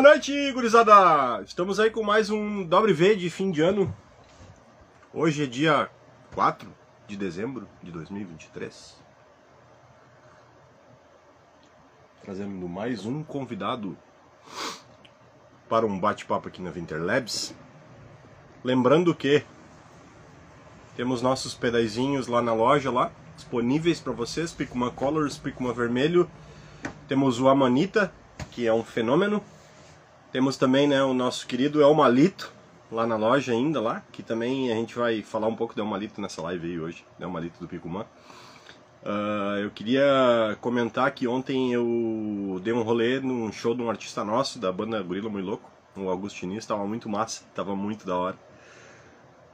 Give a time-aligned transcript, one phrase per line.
[0.00, 1.42] Boa noite, gurizada!
[1.42, 3.92] Estamos aí com mais um W de fim de ano.
[5.12, 5.90] Hoje é dia
[6.36, 6.72] 4
[7.08, 8.96] de dezembro de 2023.
[12.22, 13.98] Trazendo mais um convidado
[15.68, 17.52] para um bate-papo aqui na Winter Labs.
[18.62, 19.42] Lembrando que
[20.94, 26.30] temos nossos pedazinhos lá na loja lá, disponíveis para vocês, Picuma Colors, Picuma Vermelho.
[27.08, 28.12] Temos o Amanita,
[28.52, 29.42] que é um fenômeno.
[30.30, 32.52] Temos também né, o nosso querido Elmalito,
[32.92, 36.20] lá na loja ainda, lá, que também a gente vai falar um pouco do Elmalito
[36.20, 38.04] nessa live aí hoje, do Elmalito do Picumã.
[39.02, 44.22] Uh, eu queria comentar que ontem eu dei um rolê num show de um artista
[44.22, 48.38] nosso, da banda Gorila Muito Louco, o Augustinista, estava muito massa, estava muito da hora.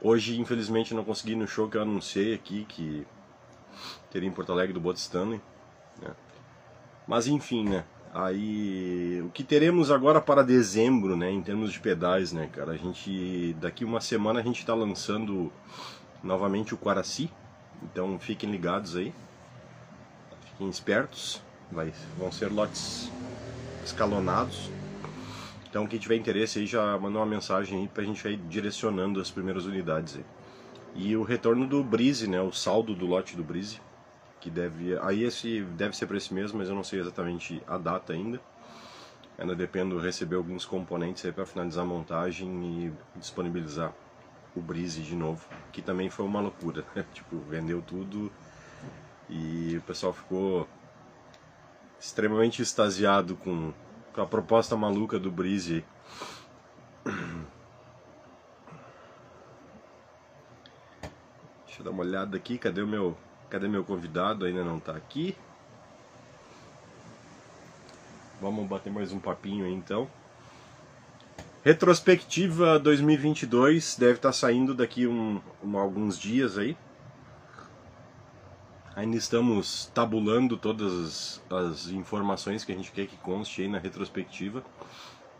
[0.02, 3.06] Hoje, infelizmente, não consegui ir no show que eu anunciei aqui, que
[4.10, 5.40] teria em Porto Alegre do Bot Stanley.
[6.02, 6.10] Né?
[7.06, 7.84] Mas enfim, né?
[8.14, 12.70] Aí, o que teremos agora para dezembro, né, em termos de pedais, né, cara?
[12.70, 15.50] A gente, daqui uma semana a gente está lançando
[16.22, 17.28] novamente o Quaraci,
[17.82, 19.12] então fiquem ligados aí,
[20.52, 21.42] fiquem espertos,
[21.72, 23.10] vai, vão ser lotes
[23.84, 24.70] escalonados.
[25.68, 29.28] Então quem tiver interesse aí já mandou uma mensagem aí pra gente ir direcionando as
[29.28, 30.24] primeiras unidades aí.
[30.94, 33.80] E o retorno do Brise, né, o saldo do lote do Brise,
[34.44, 34.98] que deve.
[35.00, 38.38] Aí esse deve ser para esse mês, mas eu não sei exatamente a data ainda.
[39.38, 43.94] Ainda dependo receber alguns componentes aí para finalizar a montagem e disponibilizar
[44.54, 46.84] o Breeze de novo, que também foi uma loucura.
[46.94, 47.06] Né?
[47.14, 48.30] tipo, vendeu tudo
[49.30, 50.68] e o pessoal ficou
[51.98, 53.72] extremamente extasiado com,
[54.14, 55.82] a proposta maluca do Breeze.
[61.64, 63.16] Deixa eu dar uma olhada aqui, cadê o meu
[63.50, 64.44] Cadê meu convidado?
[64.44, 65.36] Ainda não está aqui.
[68.40, 70.08] Vamos bater mais um papinho aí então.
[71.64, 76.76] Retrospectiva 2022 deve estar tá saindo daqui um, um, alguns dias aí.
[78.94, 83.78] Ainda estamos tabulando todas as, as, informações que a gente quer que conste aí na
[83.78, 84.62] retrospectiva.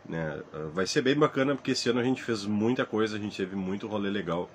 [0.03, 0.41] Né?
[0.73, 3.55] Vai ser bem bacana porque esse ano a gente fez muita coisa, a gente teve
[3.55, 4.49] muito rolê legal.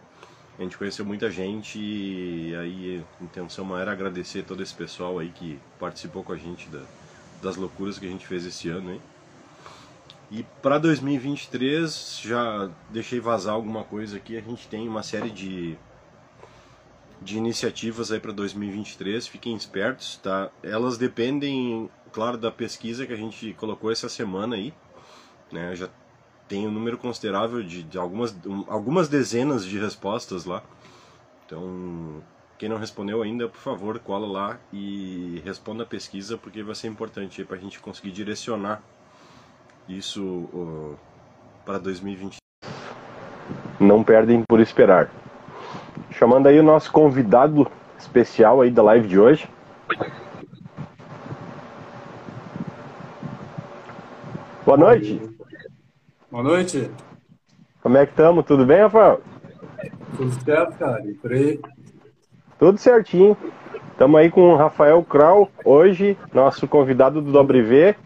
[0.60, 5.30] A gente conheceu muita gente e aí a intenção era agradecer todo esse pessoal aí
[5.30, 6.82] que participou com a gente da,
[7.42, 9.00] das loucuras que a gente fez esse ano aí.
[10.30, 15.78] E para 2023 já deixei vazar alguma coisa aqui, a gente tem uma série de
[17.22, 20.50] de iniciativas aí para 2023, fiquem espertos, tá?
[20.62, 24.74] Elas dependem, claro, da pesquisa que a gente colocou essa semana aí,
[25.50, 25.74] né?
[25.74, 25.88] Já
[26.50, 30.64] tem um número considerável de, de algumas, um, algumas dezenas de respostas lá.
[31.46, 32.20] Então,
[32.58, 36.88] quem não respondeu ainda, por favor, cola lá e responda a pesquisa, porque vai ser
[36.88, 38.82] importante para a gente conseguir direcionar
[39.88, 40.96] isso uh,
[41.64, 42.38] para 2020.
[43.78, 45.08] Não perdem por esperar.
[46.10, 49.48] Chamando aí o nosso convidado especial aí da live de hoje.
[54.66, 55.39] Boa noite.
[56.30, 56.88] Boa noite.
[57.82, 58.44] Como é que estamos?
[58.44, 59.20] Tudo bem, Rafael?
[60.16, 61.04] Tudo certo, cara.
[61.04, 61.60] E por aí?
[62.56, 63.36] Tudo certinho.
[63.90, 67.96] Estamos aí com o Rafael Krau, hoje, nosso convidado do W,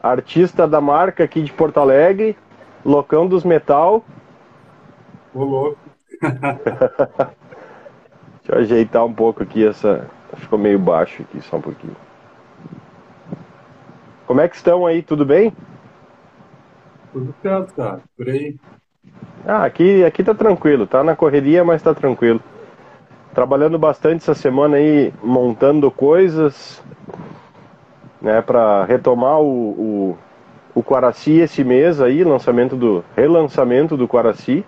[0.00, 2.36] artista da marca aqui de Porto Alegre,
[2.84, 4.04] Locão dos Metal.
[5.34, 5.78] Ô, louco.
[6.22, 7.34] Deixa
[8.48, 10.08] eu ajeitar um pouco aqui essa.
[10.36, 11.96] Ficou meio baixo aqui, só um pouquinho.
[14.24, 15.02] Como é que estão aí?
[15.02, 15.52] Tudo bem?
[17.12, 18.00] Tudo certo, cara.
[18.16, 18.56] Por aí.
[19.44, 22.40] Ah, aqui, aqui tá tranquilo, tá na correria, mas tá tranquilo.
[23.34, 26.82] Trabalhando bastante essa semana aí, montando coisas,
[28.20, 30.18] né, para retomar o, o,
[30.74, 34.64] o Quaraci esse mês aí, lançamento do relançamento do Quaraci.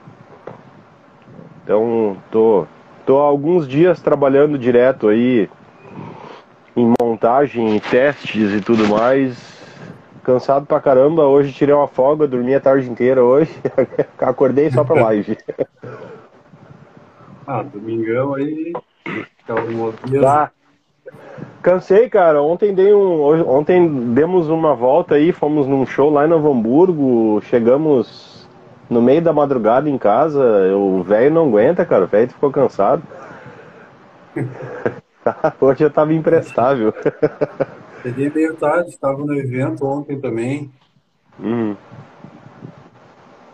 [1.63, 2.67] Então, tô
[3.07, 5.49] tô há alguns dias trabalhando direto aí
[6.75, 9.54] em montagem, testes e tudo mais,
[10.25, 13.55] Cansado pra caramba, hoje tirei uma folga, dormi a tarde inteira hoje.
[14.19, 15.37] Acordei só pra live.
[17.47, 18.73] ah, domingão aí.
[20.23, 20.51] Tá.
[21.61, 22.41] Cansei, cara.
[22.43, 23.23] Ontem dei um.
[23.47, 27.43] Ontem demos uma volta aí, fomos num show lá em Novo Hamburgo.
[27.43, 28.49] Chegamos
[28.89, 30.43] no meio da madrugada em casa.
[30.75, 32.05] O velho não aguenta, cara.
[32.05, 33.03] O velho ficou cansado.
[35.61, 36.95] Hoje eu tava imprestável.
[38.05, 40.71] Cheguei meio tarde, estava no evento ontem também.
[41.39, 41.75] Uhum.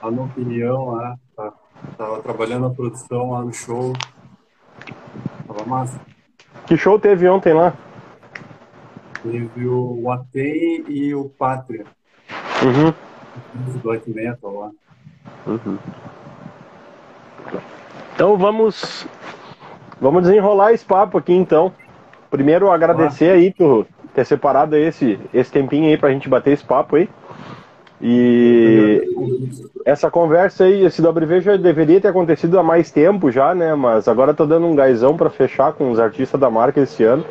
[0.03, 1.15] Lá no Opinião, lá.
[1.37, 1.53] Tá,
[1.97, 3.93] tava trabalhando na produção lá no show.
[5.47, 6.01] Tava massa.
[6.67, 7.73] Que show teve ontem lá?
[9.23, 11.87] Teve o Atem e o Pátria.
[12.65, 12.93] Uhum.
[13.85, 14.71] Black metal lá.
[15.47, 15.79] Uhum.
[18.13, 19.07] Então vamos
[20.01, 21.73] vamos desenrolar esse papo aqui então.
[22.29, 23.87] Primeiro agradecer aí por
[24.21, 27.09] ter separado esse esse tempinho aí pra gente bater esse papo aí.
[28.03, 29.03] E
[29.85, 33.75] essa conversa aí, esse WV já deveria ter acontecido há mais tempo já, né?
[33.75, 37.25] Mas agora tô dando um gazão para fechar com os artistas da marca esse ano.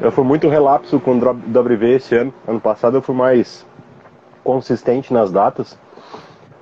[0.00, 2.34] Eu fui muito relapso com o WV esse ano.
[2.46, 3.64] Ano passado eu fui mais
[4.42, 5.78] consistente nas datas.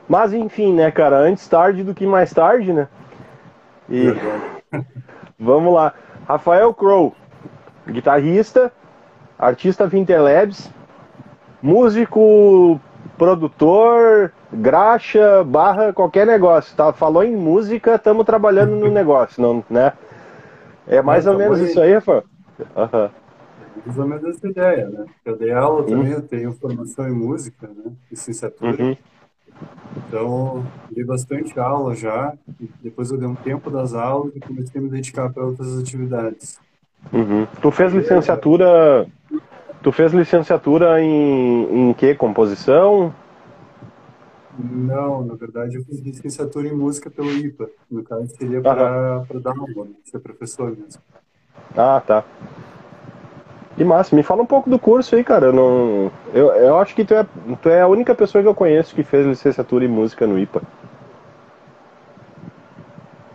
[0.07, 2.87] Mas enfim, né, cara, antes tarde do que mais tarde, né?
[3.89, 4.09] E
[5.41, 5.95] vamos lá.
[6.29, 7.15] Rafael Crow,
[7.89, 8.71] guitarrista,
[9.43, 10.71] artista Vinterlabs,
[11.61, 12.81] músico
[13.19, 16.77] produtor, graxa, barra, qualquer negócio.
[16.77, 16.93] Tá?
[16.93, 19.93] Falou em música, estamos trabalhando no negócio, não, né?
[20.87, 22.25] É mais ou menos isso aí, Rafa?
[22.77, 23.11] Uhum.
[23.85, 25.05] Mais ou menos essa ideia, né?
[25.25, 27.93] Eu dei aula também, eu tenho formação em música, né?
[28.11, 28.81] Licenciatura.
[28.81, 28.97] Uhum.
[29.97, 32.33] Então, dei bastante aula já.
[32.81, 36.61] Depois eu dei um tempo das aulas e comecei a me dedicar para outras atividades.
[37.13, 37.47] Uhum.
[37.61, 39.07] Tu fez licenciatura
[39.83, 42.15] Tu fez licenciatura em, em que?
[42.15, 43.13] Composição?
[44.57, 47.69] Não, na verdade eu fiz licenciatura em música pelo IPA.
[47.91, 49.95] No caso seria para dar aula, né?
[50.05, 51.03] ser professor mesmo.
[51.77, 52.23] Ah, tá.
[53.77, 55.47] Que massa, me fala um pouco do curso aí, cara.
[55.47, 56.13] Eu, não...
[56.33, 57.27] eu, eu acho que tu é,
[57.61, 60.63] tu é a única pessoa que eu conheço que fez licenciatura em música no IPA.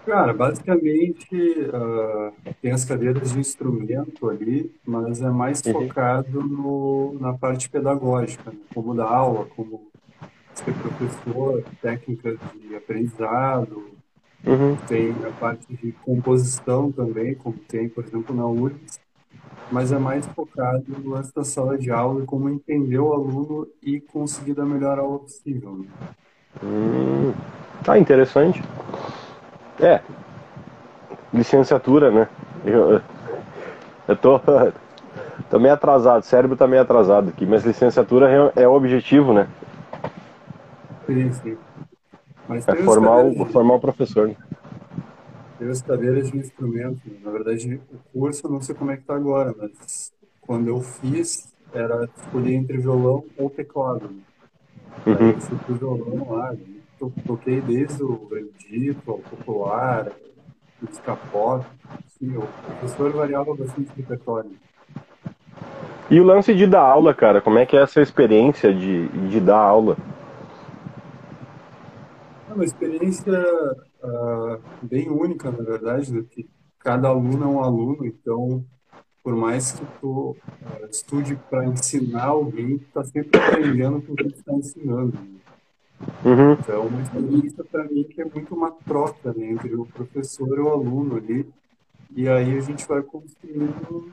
[0.07, 2.31] Cara, basicamente uh,
[2.62, 5.74] tem as cadeiras de instrumento ali, mas é mais uhum.
[5.74, 8.57] focado no, na parte pedagógica, né?
[8.74, 9.92] como dar aula, como
[10.54, 13.89] ser professor, técnicas de aprendizado.
[14.45, 14.77] Uhum.
[14.88, 19.01] Tem a parte de composição também, como tem, por exemplo, na URGS,
[19.69, 20.86] mas é mais focado
[21.36, 25.19] da sala de aula e como entender o aluno e conseguir dar a melhor aula
[25.19, 25.80] possível.
[25.80, 25.88] Né?
[26.63, 27.33] Hum,
[27.83, 28.63] tá interessante.
[29.80, 30.02] É.
[31.34, 32.28] Licenciatura, né?
[32.66, 33.02] Eu,
[34.08, 34.40] eu tô,
[35.50, 39.34] tô meio atrasado, o cérebro tá meio atrasado aqui, mas licenciatura é, é o objetivo,
[39.34, 39.48] né?
[41.06, 41.58] Sim, sim.
[42.48, 44.30] Mas é formar o, formar o professor.
[44.30, 44.36] Né?
[45.60, 47.02] Tem as cadeiras de instrumento.
[47.24, 50.82] Na verdade, o curso, eu não sei como é que tá agora, mas quando eu
[50.82, 54.08] fiz, era escolher entre violão ou teclado.
[54.08, 54.22] Né?
[55.06, 55.16] Uhum.
[55.20, 56.77] Aí eu fui pro violão lá, né?
[57.00, 60.12] Eu toquei desde o erudito ao popular,
[60.82, 61.66] música pop,
[62.06, 64.52] assim, o professor variava bastante o repertório.
[66.10, 69.40] E o lance de dar aula, cara, como é que é essa experiência de, de
[69.40, 69.98] dar aula?
[72.50, 73.34] É uma experiência
[74.04, 76.24] uh, bem única, na verdade, né?
[76.30, 78.64] que cada aluno é um aluno, então,
[79.22, 84.16] por mais que tu uh, estude para ensinar alguém, tu está sempre aprendendo com o
[84.16, 85.37] que tu está ensinando.
[86.24, 86.54] Uhum.
[86.54, 90.70] Então, experiência para mim que é muito uma troca né, entre o professor e o
[90.70, 91.50] aluno ali.
[92.16, 94.12] E aí a gente vai construindo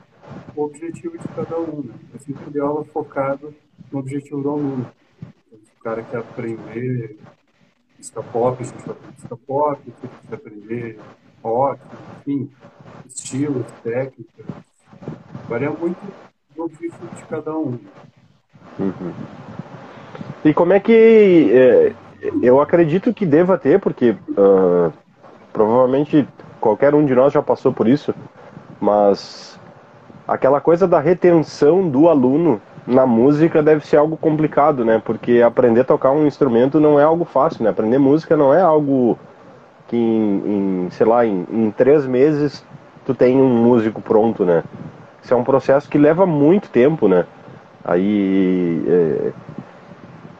[0.55, 1.83] o objetivo de cada um.
[1.83, 1.93] Né?
[2.13, 3.53] Eu sempre dei aula focado
[3.91, 4.91] no objetivo do aluno.
[5.21, 7.17] Então, se o cara quer aprender
[7.97, 10.99] música pop, a gente vai aprender música pop, se ele quer aprender
[11.43, 11.81] rock,
[12.21, 12.51] enfim,
[13.05, 14.45] estilos, técnicas.
[15.47, 15.99] Varia muito
[16.55, 17.79] do objetivo de cada um.
[18.79, 19.54] Uhum.
[20.45, 21.51] E como é que.
[21.51, 21.91] É,
[22.41, 24.93] eu acredito que deva ter, porque uh,
[25.51, 26.27] provavelmente
[26.61, 28.13] qualquer um de nós já passou por isso,
[28.79, 29.59] mas
[30.27, 35.01] aquela coisa da retenção do aluno na música deve ser algo complicado, né?
[35.03, 37.71] Porque aprender a tocar um instrumento não é algo fácil, né?
[37.71, 39.17] Aprender música não é algo
[39.87, 42.63] que em, em sei lá, em, em, três meses
[43.05, 44.63] tu tem um músico pronto, né?
[45.23, 47.25] Isso é um processo que leva muito tempo, né?
[47.83, 49.31] Aí é,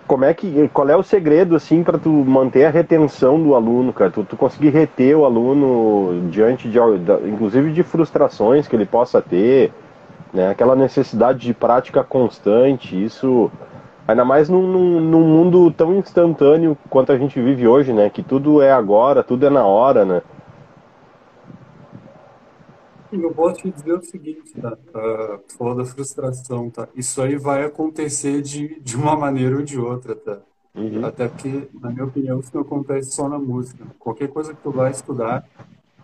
[0.08, 3.92] como é que qual é o segredo assim para tu manter a retenção do aluno,
[3.92, 4.12] cara?
[4.12, 6.78] Tu, tu conseguir reter o aluno diante de
[7.28, 9.72] inclusive de frustrações que ele possa ter,
[10.34, 10.50] né?
[10.50, 13.52] Aquela necessidade de prática constante, isso
[14.08, 18.10] ainda mais num, num, num mundo tão instantâneo quanto a gente vive hoje, né?
[18.10, 20.22] Que tudo é agora, tudo é na hora, né?
[23.12, 24.74] Eu posso te dizer o seguinte, tá?
[24.74, 26.88] Uh, falou da frustração, tá?
[26.96, 30.42] Isso aí vai acontecer de, de uma maneira ou de outra, tá?
[30.74, 31.06] Uhum.
[31.06, 33.86] Até porque, na minha opinião, isso não acontece só na música.
[33.98, 35.48] Qualquer coisa que tu vai estudar,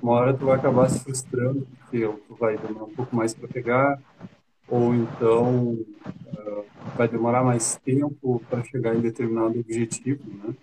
[0.02, 3.48] uma hora tu vai acabar se frustrando, porque tu vai demorar um pouco mais para
[3.48, 4.02] pegar,
[4.68, 6.66] ou então uh,
[6.96, 10.56] vai demorar mais tempo para chegar em determinado objetivo, né?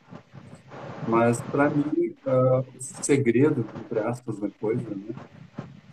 [1.06, 5.14] Mas, para mim, uh, o segredo, entre aspas, da coisa, né?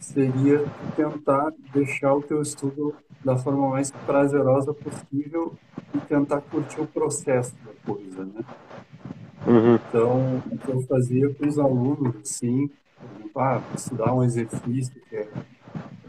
[0.06, 0.64] Seria
[0.96, 5.54] tentar deixar o teu estudo da forma mais prazerosa possível
[5.94, 8.44] e tentar curtir o processo da coisa, né?
[9.48, 9.76] Uhum.
[9.76, 12.70] Então, o que eu fazia com os alunos, assim,
[13.36, 15.28] ah, estudar um exercício que é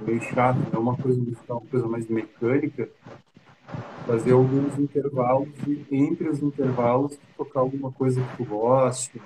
[0.06, 2.88] meio chato, é uma coisa musical, uma coisa mais mecânica,
[4.06, 9.20] fazer alguns intervalos e entre os intervalos tocar alguma coisa que tu goste,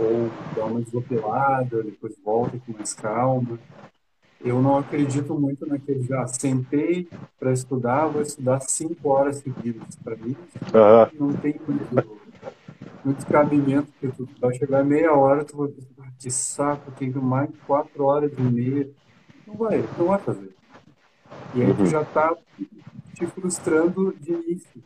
[0.00, 3.58] ou dar uma desopelada, depois volta com mais calma.
[4.42, 7.06] Eu não acredito muito naquele já sentei
[7.38, 9.96] para estudar, vou estudar cinco horas seguidas.
[9.96, 10.34] Para mim,
[10.72, 11.28] uhum.
[11.28, 12.18] não tem muito,
[13.04, 17.50] muito cabimento, porque tu vai chegar meia hora, tu vai pensar, que saco, tem mais
[17.66, 18.88] quatro horas e meia.
[19.46, 20.54] Não vai, não vai fazer.
[21.54, 21.86] E aí tu uhum.
[21.86, 22.34] já está
[23.14, 24.82] te frustrando de início.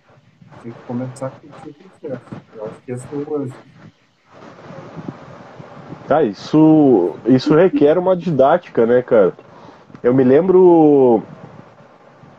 [0.63, 2.25] Tem que começar com o processo.
[2.57, 3.55] Eu acho que esse é o lance.
[6.09, 9.33] Ah, isso, isso requer uma didática, né, cara?
[10.03, 11.23] Eu me lembro.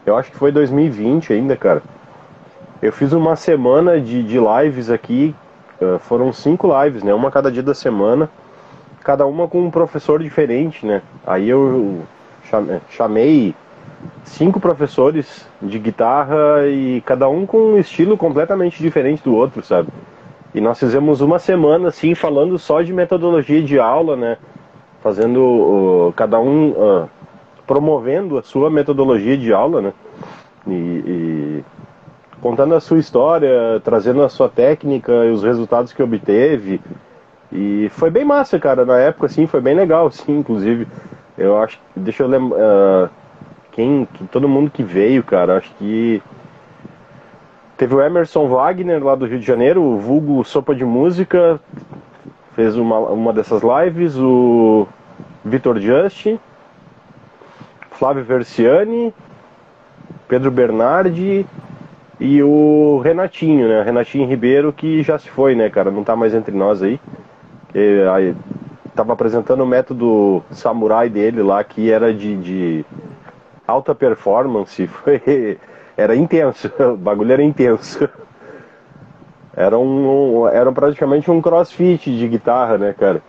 [0.06, 1.82] Eu acho que foi 2020 ainda, cara.
[2.80, 5.36] Eu fiz uma semana de, de lives aqui.
[5.82, 7.14] Uh, foram cinco lives, né?
[7.14, 8.30] Uma cada dia da semana.
[9.04, 11.02] Cada uma com um professor diferente, né?
[11.26, 12.04] Aí eu
[12.90, 13.56] chamei
[14.24, 19.90] cinco professores de guitarra e cada um com um estilo completamente diferente do outro, sabe?
[20.56, 24.38] E nós fizemos uma semana assim falando só de metodologia de aula, né?
[25.02, 27.10] Fazendo uh, cada um uh,
[27.68, 29.94] promovendo a sua metodologia de aula, né?
[30.66, 31.64] E, e,
[32.40, 36.80] contando a sua história, trazendo a sua técnica e os resultados que obteve.
[37.52, 38.86] E foi bem massa, cara.
[38.86, 40.38] Na época, assim, foi bem legal, sim.
[40.38, 40.88] Inclusive,
[41.38, 43.10] eu acho, deixa eu lembrar, uh,
[43.74, 46.24] quem, todo mundo que veio, cara, acho que
[47.78, 51.60] Teve o Emerson Wagner lá do Rio de Janeiro, o vulgo Sopa de Música,
[52.56, 54.88] fez uma, uma dessas lives, o
[55.44, 56.38] Vitor Just,
[57.92, 59.14] Flávio Versiani,
[60.28, 61.46] Pedro Bernardi
[62.18, 63.82] e o Renatinho, né?
[63.84, 65.92] Renatinho Ribeiro, que já se foi, né, cara?
[65.92, 67.00] Não tá mais entre nós aí.
[67.74, 68.36] E, aí
[68.96, 72.86] tava apresentando o método samurai dele lá, que era de, de
[73.68, 74.88] alta performance.
[74.88, 75.58] Foi
[75.98, 78.10] era intenso, o bagulho era intenso.
[79.56, 83.22] Era um, um era praticamente um crossfit de guitarra, né, cara?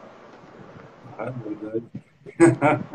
[1.18, 1.84] Ah, verdade.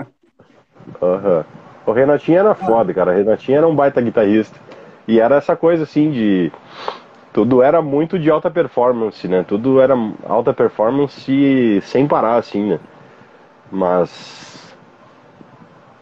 [1.01, 1.43] uhum.
[1.85, 3.11] O Renatinho era foda, cara.
[3.11, 4.59] O Renatinho era um baita guitarrista.
[5.07, 6.51] E era essa coisa assim de.
[7.33, 9.43] Tudo era muito de alta performance, né?
[9.47, 9.95] Tudo era
[10.27, 12.79] alta performance sem parar, assim, né?
[13.71, 14.75] Mas.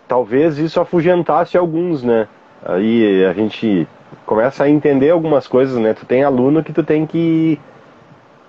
[0.08, 2.28] Talvez isso afugentasse alguns, né?
[2.66, 3.88] Aí a gente
[4.26, 5.94] começa a entender algumas coisas, né?
[5.94, 7.60] Tu tem aluno que tu tem que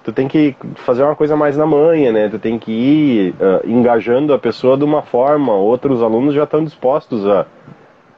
[0.02, 2.29] tu tem que fazer uma coisa mais na manha, né?
[2.29, 5.52] Tu tem que ir uh, engajando a pessoa de uma forma.
[5.55, 7.47] Outros alunos já estão dispostos a,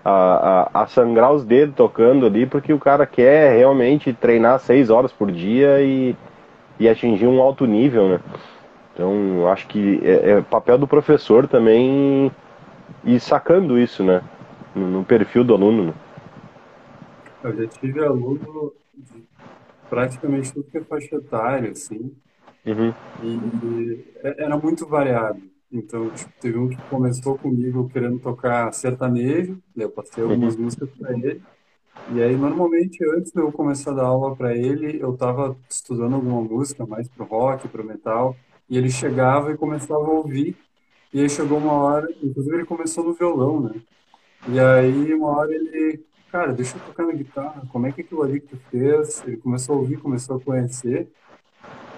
[0.04, 4.90] a, a, a, sangrar os dedos tocando ali, porque o cara quer realmente treinar seis
[4.90, 6.16] horas por dia e,
[6.78, 8.20] e atingir um alto nível, né?
[8.94, 12.30] Então, acho que é, é papel do professor também
[13.04, 14.22] ir sacando isso, né?
[14.74, 15.86] No perfil do aluno.
[15.86, 15.94] Né?
[17.44, 19.24] Eu já tive aluno de
[19.90, 22.14] praticamente tudo que é faixa etária, assim,
[22.64, 22.94] uhum.
[23.22, 25.42] e era muito variado.
[25.70, 30.62] Então, tipo, teve um que começou comigo querendo tocar sertanejo, eu passei algumas uhum.
[30.62, 31.42] músicas para ele,
[32.10, 36.14] e aí, normalmente, antes de eu começar a dar aula para ele, eu estava estudando
[36.14, 38.36] alguma música mais pro rock, pro metal,
[38.68, 40.56] e ele chegava e começava a ouvir,
[41.12, 43.80] e aí chegou uma hora, inclusive ele começou no violão, né?
[44.48, 48.22] E aí, uma hora ele, cara, deixa eu tocar na guitarra, como é que aquilo
[48.22, 49.22] ali que tu fez?
[49.26, 51.08] Ele começou a ouvir, começou a conhecer,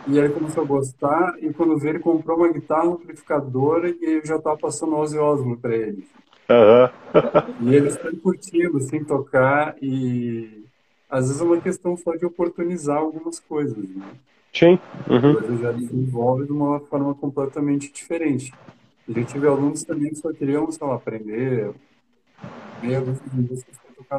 [0.06, 4.26] e aí começou a gostar, e quando veio, ele comprou uma guitarra amplificadora e eu
[4.26, 6.06] já tava passando Ozzy Osbourne pra ele.
[6.50, 7.70] Uhum.
[7.70, 10.64] e eles estão curtindo, sem assim, tocar, e
[11.08, 14.06] às vezes é uma questão só de oportunizar algumas coisas, né?
[14.52, 14.78] Sim.
[15.08, 15.34] Uhum.
[15.34, 18.52] Coisa já desenvolve de uma forma completamente diferente.
[19.08, 21.70] A gente tive alunos também que só queriam, sei lá, aprender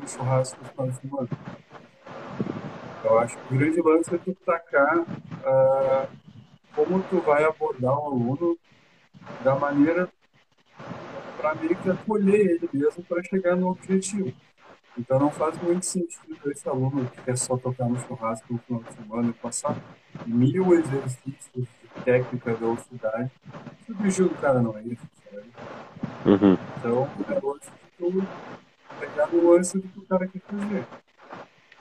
[0.07, 1.29] churrasco no final de semana.
[3.03, 6.07] Eu acho que o grande lance é tu tacar uh,
[6.75, 8.57] como tu vai abordar o aluno
[9.43, 10.09] da maneira
[11.37, 14.33] para meio que acolher ele mesmo para chegar no objetivo.
[14.97, 18.81] Então não faz muito sentido esse aluno que quer só tocar no churrasco no final
[18.81, 19.77] de semana e passar
[20.25, 23.31] mil exercícios de técnica da velocidade.
[23.85, 25.05] Se o cara não é isso?
[26.25, 26.57] Uhum.
[26.77, 28.11] Então, o negócio tu
[28.99, 30.87] pegar no lance do que o cara quer fazer.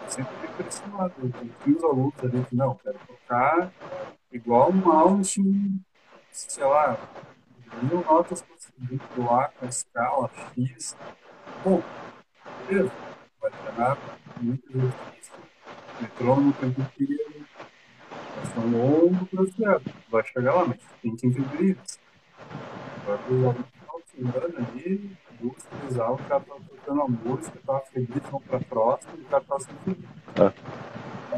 [0.00, 1.14] Eu sempre fico impressionado.
[1.18, 1.30] Eu
[1.64, 3.72] tenho os alunos ali que não, quero tocar
[4.32, 5.80] igual um Austin,
[6.30, 6.98] sei lá,
[7.82, 10.96] mil notas conseguindo lá com a escala X.
[11.64, 11.82] Bom,
[12.66, 12.92] beleza,
[13.40, 13.98] vai treinar
[14.40, 15.34] muito exercício,
[16.00, 17.46] metrônomo o tempo inteiro,
[18.36, 21.98] vai ser um longo processo, vai chegar lá, mas tem que entender isso.
[23.02, 25.16] Agora, o final de semana ali,
[25.50, 29.44] três aulas, o cara tá tocando a música, tava feliz, vamos pra próxima, o cara
[29.48, 30.04] tá sem feliz.
[30.38, 30.52] Ah.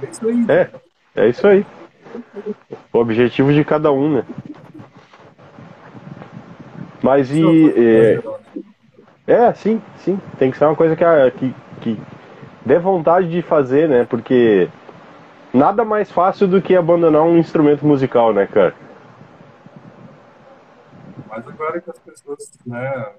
[0.03, 0.47] É isso aí.
[0.49, 0.71] É,
[1.17, 1.67] é isso aí.
[2.93, 4.25] O objetivo de cada um, né?
[7.03, 7.43] Mas e.
[7.77, 8.23] É,
[9.27, 10.21] é, sim, sim.
[10.39, 12.01] Tem que ser uma coisa que, que, que
[12.65, 14.05] dê vontade de fazer, né?
[14.05, 14.69] Porque
[15.53, 18.75] nada mais fácil do que abandonar um instrumento musical, né, cara?
[21.29, 23.13] Mas agora que as pessoas, né?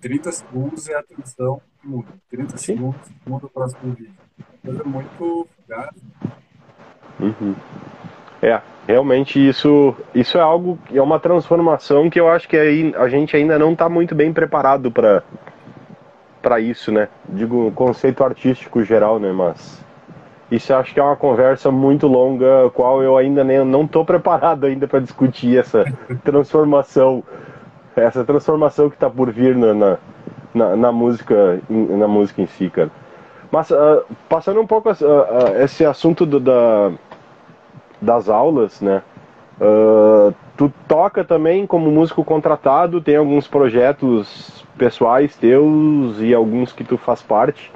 [0.00, 2.08] 30 segundos é a atenção que muda.
[2.30, 2.74] 30 sim.
[2.74, 4.14] segundos muda o próximo vídeo.
[4.38, 5.90] Uma coisa muito fugaz.
[7.20, 7.54] Uhum.
[8.40, 13.08] É, realmente isso, isso é algo, é uma transformação que eu acho que aí a
[13.08, 15.22] gente ainda não está muito bem preparado para
[16.40, 17.08] para isso, né?
[17.28, 19.32] Digo, conceito artístico geral, né?
[19.32, 19.84] Mas
[20.50, 24.64] isso acho que é uma conversa muito longa, qual eu ainda nem, não estou preparado
[24.64, 25.84] ainda para discutir essa
[26.24, 27.22] transformação,
[28.00, 29.98] essa transformação que está por vir na, na,
[30.54, 32.90] na, na, música, na música em si, cara.
[33.50, 36.92] Mas uh, passando um pouco uh, uh, esse assunto do, da
[38.00, 39.02] das aulas, né?
[40.56, 46.96] Tu toca também como músico contratado, tem alguns projetos pessoais teus e alguns que tu
[46.96, 47.72] faz parte,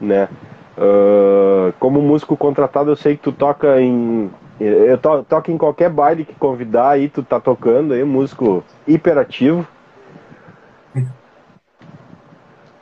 [0.00, 0.28] né?
[1.78, 4.28] Como músico contratado, eu sei que tu toca em.
[4.60, 9.66] Eu to, toco em qualquer baile que convidar aí, tu tá tocando aí, músico hiperativo.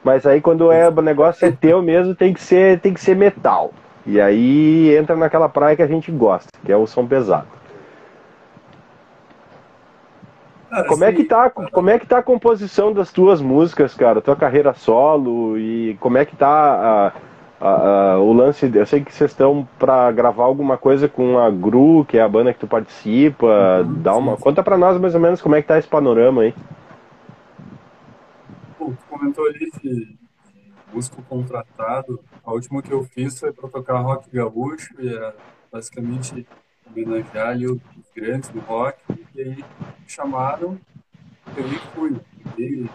[0.05, 3.17] Mas aí quando é, o negócio é teu mesmo, tem que ser, tem que ser
[3.17, 3.73] metal.
[4.05, 7.47] E aí entra naquela praia que a gente gosta, que é o som pesado.
[10.69, 14.21] Cara, como é que tá, como é que tá a composição das tuas músicas, cara?
[14.21, 17.13] Tua carreira solo e como é que tá a,
[17.63, 18.71] a, a, o lance?
[18.75, 22.29] Eu sei que vocês estão para gravar alguma coisa com a Gru, que é a
[22.29, 23.83] banda que tu participa.
[23.83, 24.43] Uhum, dá uma, sim.
[24.43, 26.55] conta para nós mais ou menos como é que tá esse panorama aí.
[28.77, 30.19] Pô, tu comentou ali que
[30.93, 32.21] músico contratado.
[32.45, 35.35] A última que eu fiz foi para tocar rock gaúcho e era
[35.71, 36.47] basicamente
[36.85, 37.81] homenagear ali os
[38.15, 38.99] grandes do rock.
[39.35, 39.65] E aí me
[40.09, 40.79] chamaram,
[41.57, 42.17] eu e fui.
[42.43, 42.91] Fiquei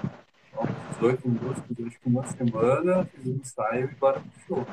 [0.61, 4.67] uns 18 músicos durante uma semana, fiz um ensaio e bora pro show.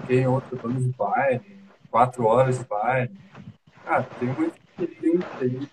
[0.00, 1.58] Fiquei em outra banda de baile,
[1.90, 3.10] quatro horas de baile.
[3.84, 5.68] Cara, tem uma experiência aí.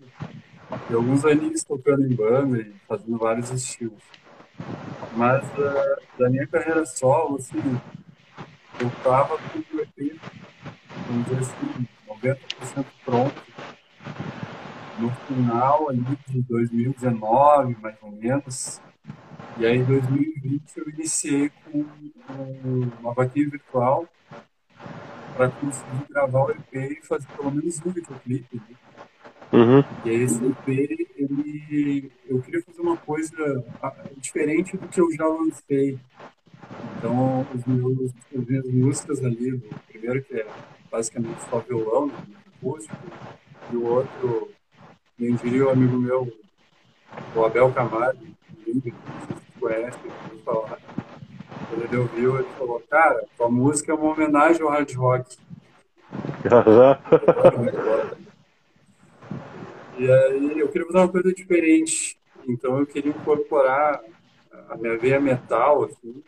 [0.87, 4.01] Tem alguns aninhos tocando em banda e fazendo vários estilos.
[5.15, 7.79] Mas uh, da minha carreira solo, assim,
[8.79, 10.19] eu tava com o EP,
[11.07, 13.43] vamos dizer assim, 90% pronto.
[14.99, 18.81] No final ali de 2019, mais ou menos.
[19.57, 21.85] E aí em 2020 eu iniciei com
[22.99, 24.07] uma bateria virtual
[25.35, 28.55] para conseguir gravar o EP e fazer pelo menos um videoclipe.
[28.55, 28.75] Né?
[29.51, 29.83] Uhum.
[30.03, 35.11] E aí esse EP, ele, eu queria fazer uma coisa ah, diferente do que eu
[35.13, 35.99] já lancei.
[36.97, 40.47] Então, os meus, as minhas músicas ali, o primeiro que é
[40.91, 42.13] basicamente só violão, né,
[42.57, 42.97] acústico,
[43.71, 44.49] e o outro,
[45.17, 46.31] nem diria o amigo meu,
[47.35, 48.19] o Abel Camargo,
[48.65, 48.93] você
[49.59, 50.79] conhece, ouviu falar.
[51.69, 55.37] Quando ele ouviu, ele falou, cara, tua música é uma homenagem ao hard rock.
[59.97, 62.19] E aí eu queria fazer uma coisa diferente.
[62.45, 64.01] Então eu queria incorporar
[64.69, 66.21] a minha veia metal, assim,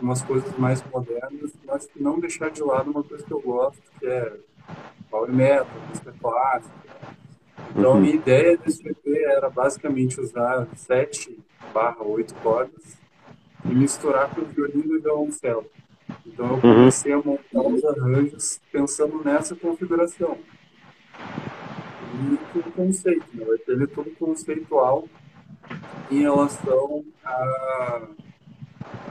[0.00, 4.06] umas coisas mais modernas, mas não deixar de lado uma coisa que eu gosto, que
[4.06, 4.36] é
[5.10, 6.72] power metal, música clássica.
[7.70, 8.20] Então a minha uhum.
[8.20, 11.38] ideia desse EP era basicamente usar 7
[11.72, 12.98] barra 8 cordas
[13.64, 15.66] e misturar com o violino e violoncelo.
[16.26, 16.60] Então eu uhum.
[16.60, 20.36] comecei a montar os arranjos pensando nessa configuração
[22.12, 23.44] e o conceito, né?
[23.66, 25.08] ele é todo conceitual
[26.10, 28.02] em relação à,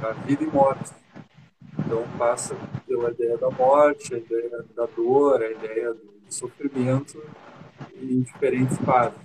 [0.03, 0.91] à vida e morte.
[1.79, 2.55] Então passa
[2.87, 7.21] pela ideia da morte, a ideia da dor, a ideia do sofrimento
[8.01, 9.19] em diferentes fases.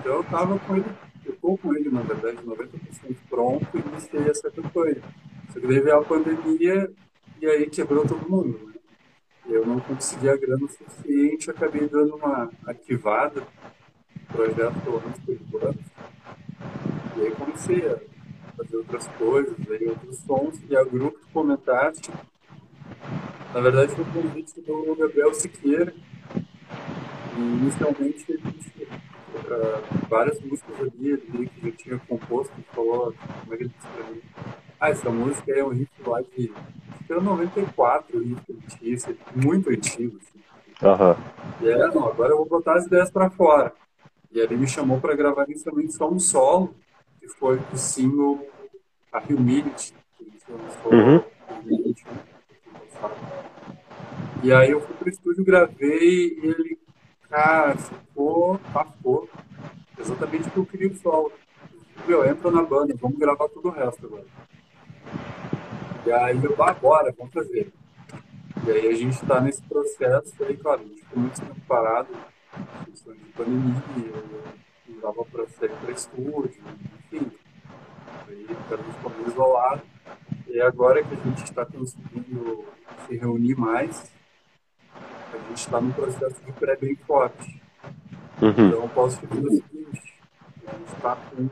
[0.00, 0.86] Então eu estava com ele,
[1.24, 5.02] eu estou com ele, na verdade, 90% pronto e iniciei essa campanha.
[5.52, 6.90] Só que daí veio a pandemia
[7.40, 8.66] e aí quebrou todo mundo.
[8.66, 8.76] Né?
[9.48, 13.46] eu não consegui a grana suficiente, acabei dando uma no
[14.32, 15.78] projeto pelo menos por enquanto.
[17.16, 17.98] E aí comecei a
[18.56, 22.10] fazer outras coisas, aí outros sons, e a grupo comentaste.
[23.54, 25.94] Na verdade foi um convite do Gabriel Siqueira.
[27.36, 28.88] E inicialmente a gente
[29.36, 33.72] uh, várias músicas ali, ele que já tinha composto, e falou, como é que ele
[33.76, 34.22] disse pra mim?
[34.80, 36.52] Ah, essa música é um riff lá de.
[36.90, 40.18] Acho que era 94 o riff que ele tinha, é muito antigo.
[40.18, 40.38] Assim.
[40.82, 41.16] Uhum.
[41.62, 43.72] E é, não, agora eu vou botar as ideias pra fora.
[44.30, 46.74] E ele me chamou para gravar inicialmente só um solo,
[47.18, 48.46] que foi o single
[49.12, 51.16] A Humility, que a gente lançou uhum.
[51.16, 52.12] em 2021.
[54.42, 56.78] E aí eu fui pro estúdio, gravei e ele,
[57.28, 59.28] cara, ficou, passou.
[59.98, 61.32] Exatamente o que eu queria o solo.
[62.06, 64.26] Meu, entra na banda, vamos gravar tudo o resto agora.
[66.06, 67.72] E aí eu, ah, bora, vamos fazer.
[68.66, 72.08] E aí a gente está nesse processo, aí, claro, a gente ficou muito tempo parado,
[72.86, 74.12] questão de pandemia,
[74.88, 76.62] não dava para sair para estúdio,
[77.12, 77.30] enfim.
[78.28, 79.82] Aí ficamos como isolado.
[80.48, 82.64] E agora que a gente está conseguindo
[83.06, 84.10] se reunir mais,
[85.32, 87.60] a gente está num processo de pré bem forte.
[88.40, 88.50] Uhum.
[88.50, 90.14] Então eu posso te dizer o seguinte,
[90.66, 91.48] a gente está com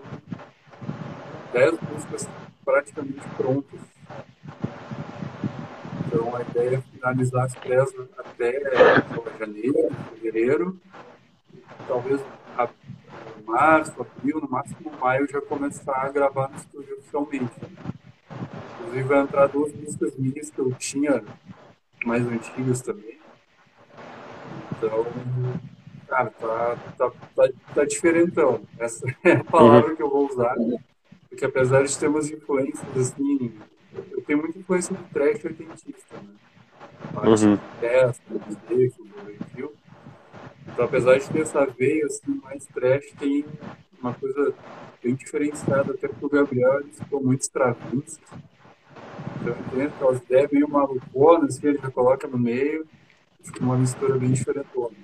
[1.53, 2.29] 10 músicas
[2.65, 3.81] praticamente prontas.
[6.07, 8.61] Então a ideia é finalizar as prés até
[9.39, 10.81] janeiro, fevereiro,
[11.87, 12.21] talvez
[12.57, 12.69] a,
[13.47, 17.53] março, abril, no máximo maio já começar a gravar no estúdio oficialmente.
[18.81, 21.23] Inclusive vai entrar duas músicas minhas que eu tinha
[22.05, 23.24] mais antigas também.
[24.73, 25.07] Então,
[26.09, 28.63] cara, tá, tá, tá, tá diferentão.
[28.79, 29.97] Essa é a palavra uhum.
[29.97, 30.55] que eu vou usar.
[31.29, 33.53] Porque apesar de ter umas influências, assim,
[34.11, 36.35] eu tenho muita influência do trash oitentista, né?
[37.13, 37.55] Parte uhum.
[37.57, 39.73] de testa, do review.
[40.69, 43.45] Então, apesar de ter essa veia, assim, mais trash, tem
[44.01, 44.55] uma coisa
[45.03, 48.25] bem diferenciada, até porque o Gabriel ele ficou muito Stravinsky.
[49.41, 52.87] Então, tem aquelas ideias meio maluconas que ele já coloca no meio,
[53.61, 54.95] uma mistura bem diferentona.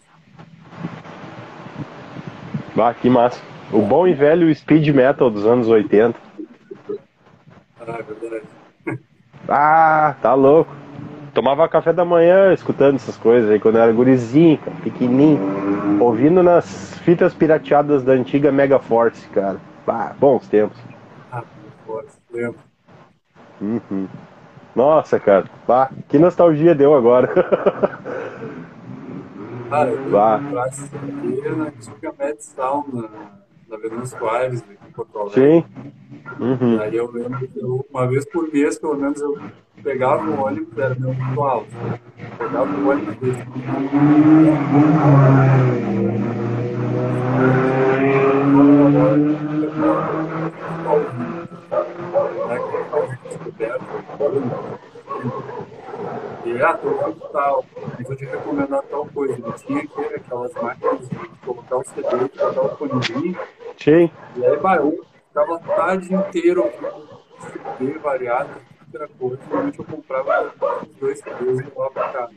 [2.77, 3.41] Ah, que massa.
[3.73, 6.19] O bom e velho speed metal dos anos 80.
[7.81, 8.47] Ah, é verdade.
[9.49, 10.71] Ah, tá louco.
[11.35, 15.41] Tomava café da manhã escutando essas coisas aí quando eu era gurizinho, cara, pequenininho.
[16.01, 19.57] Ouvindo nas fitas pirateadas da antiga Mega Force, cara.
[19.89, 20.79] Ah, bons tempos.
[21.33, 21.43] Ah,
[21.87, 22.61] Force, lembro.
[23.61, 24.07] Uhum.
[24.75, 25.47] Nossa, cara.
[25.69, 27.29] Ah, que nostalgia deu agora.
[29.71, 30.41] Cara, eu bah.
[30.51, 30.91] praxe
[31.57, 33.09] na antiga Sound, na,
[33.69, 35.41] na Venâncio Aires, aqui em Porto Alegre.
[35.41, 35.65] Sim.
[36.41, 36.81] Uhum.
[36.81, 39.39] Aí eu lembro que eu, uma vez por mês, pelo menos, eu
[39.81, 41.65] pegava o ônibus, era meu ritual.
[42.37, 43.47] Pegava o ônibus desse.
[56.45, 57.65] E ah, tô tal,
[57.97, 59.35] mas vou te recomendar tal coisa.
[59.35, 63.39] Ele tinha que aquelas máquinas de colocar o CD botar o fonezinho.
[63.77, 64.11] Sim.
[64.37, 66.63] E aí, eu ficava a tarde inteira
[67.79, 68.51] CD variado,
[68.87, 69.39] outra coisa.
[69.49, 72.33] Normalmente eu comprava os dois CDs e levava pra casa.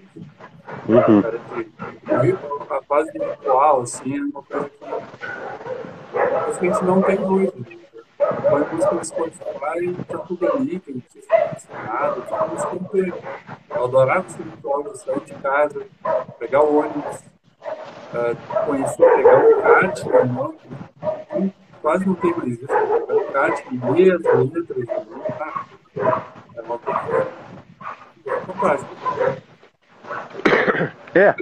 [0.87, 1.21] Uhum.
[1.21, 1.39] Cara,
[2.69, 7.82] a fase de ritual, assim, é uma coisa que, a gente não tem muito.
[8.49, 9.53] Põe música no Spotify
[10.07, 13.13] tá tudo ali, não tem
[13.69, 15.85] Eu adorava esse ritual de sair de casa,
[16.39, 17.19] pegar o ônibus,
[18.13, 22.67] uh, conhecer, pegar o kart, né, quase não tem mais isso.
[22.67, 24.87] Pegar o kart, ler as letras,
[25.37, 25.65] tá?
[26.55, 27.27] É uma coisa.
[28.25, 28.95] É fantástico.
[31.15, 31.35] É, ah,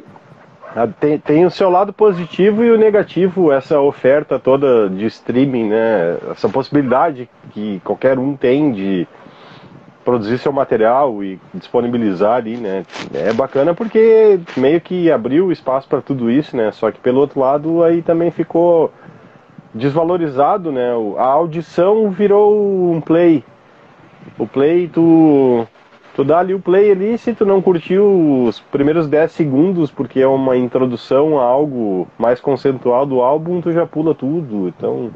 [0.99, 6.17] tem, tem o seu lado positivo e o negativo, essa oferta toda de streaming, né?
[6.31, 9.07] Essa possibilidade que qualquer um tem de
[10.03, 12.85] produzir seu material e disponibilizar ali, né?
[13.13, 16.71] É bacana porque meio que abriu espaço para tudo isso, né?
[16.71, 18.91] Só que pelo outro lado aí também ficou
[19.73, 20.91] desvalorizado, né?
[21.17, 23.43] A audição virou um play.
[24.37, 25.67] O play tu
[26.13, 30.19] Tu dá ali o play ali, se tu não curtiu os primeiros 10 segundos, porque
[30.19, 34.67] é uma introdução a algo mais conceitual do álbum, tu já pula tudo.
[34.67, 35.09] Então,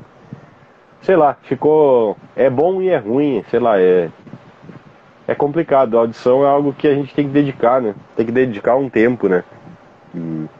[1.01, 2.15] sei lá, ficou.
[2.35, 4.09] É bom e é ruim, sei lá, é.
[5.27, 5.97] É complicado.
[5.97, 7.93] A audição é algo que a gente tem que dedicar, né?
[8.15, 9.43] Tem que dedicar um tempo, né?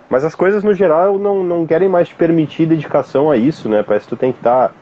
[0.10, 3.84] Mas as coisas no geral não, não querem mais te permitir dedicação a isso, né?
[3.84, 4.70] Parece que tu tem que estar.
[4.70, 4.74] Tá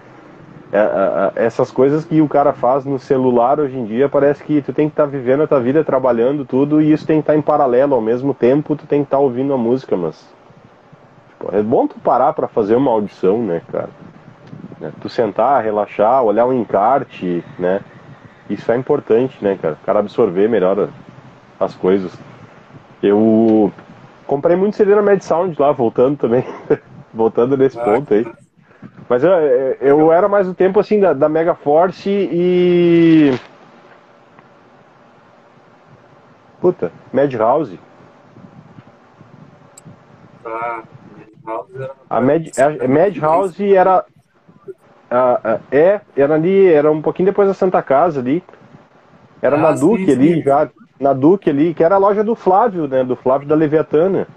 [1.36, 4.88] essas coisas que o cara faz no celular hoje em dia, parece que tu tem
[4.88, 7.40] que estar tá vivendo a tua vida, trabalhando tudo, e isso tem que estar tá
[7.40, 10.28] em paralelo, ao mesmo tempo tu tem que estar tá ouvindo a música, mas
[11.30, 13.90] tipo, é bom tu parar para fazer uma audição, né, cara?
[14.80, 14.92] Né?
[15.00, 17.82] Tu sentar, relaxar, olhar um encarte, né?
[18.50, 19.78] Isso é importante, né, cara?
[19.82, 20.90] O cara absorver melhor
[21.60, 22.12] as coisas.
[23.02, 23.72] Eu
[24.26, 26.44] comprei muito CD na Mad Sound lá, voltando também,
[27.14, 28.26] voltando nesse ah, ponto aí.
[29.14, 29.32] Mas eu,
[29.80, 33.32] eu era mais o tempo assim da, da Mega Force e.
[36.60, 37.80] Puta, Madhouse.
[40.44, 40.82] Ah,
[41.44, 41.92] Madhouse era.
[42.10, 44.04] A Mad, a Madhouse era.
[45.12, 48.44] A, a, é, era ali, era um pouquinho depois da Santa Casa ali.
[49.44, 50.42] Era ah, na Duque sim, ali, sim.
[50.42, 50.72] já.
[51.00, 53.04] Na Duque ali, que era a loja do Flávio, né?
[53.04, 54.28] Do Flávio da Leviatana.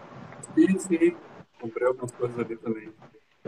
[0.54, 1.16] Sim, sim.
[1.58, 2.90] Comprei algumas coisas ali também.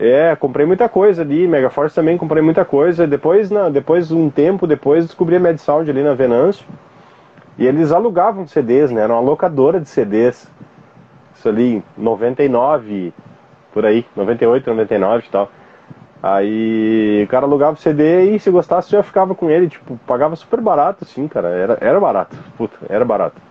[0.01, 3.05] É, comprei muita coisa ali, Megaforce também comprei muita coisa.
[3.05, 6.65] Depois, na, depois um tempo depois, descobri a Mad Sound ali na Venâncio.
[7.57, 9.01] E eles alugavam CDs, né?
[9.01, 10.47] Era uma locadora de CDs.
[11.35, 13.13] Isso ali, 99,
[13.73, 15.51] por aí, 98, 99 e tal.
[16.23, 20.35] Aí o cara alugava o CD e se gostasse já ficava com ele, tipo, pagava
[20.37, 21.49] super barato, assim, cara.
[21.49, 23.41] Era, era barato, puta, era barato.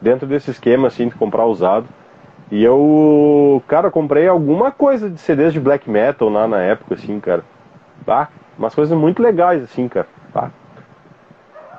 [0.00, 1.86] Dentro desse esquema, assim, de comprar usado.
[2.50, 7.20] E eu, cara, comprei alguma coisa de CDs de black metal lá na época, assim,
[7.20, 7.44] cara.
[8.04, 8.28] Tá?
[8.58, 10.08] Umas coisas muito legais, assim, cara.
[10.32, 10.50] Tá?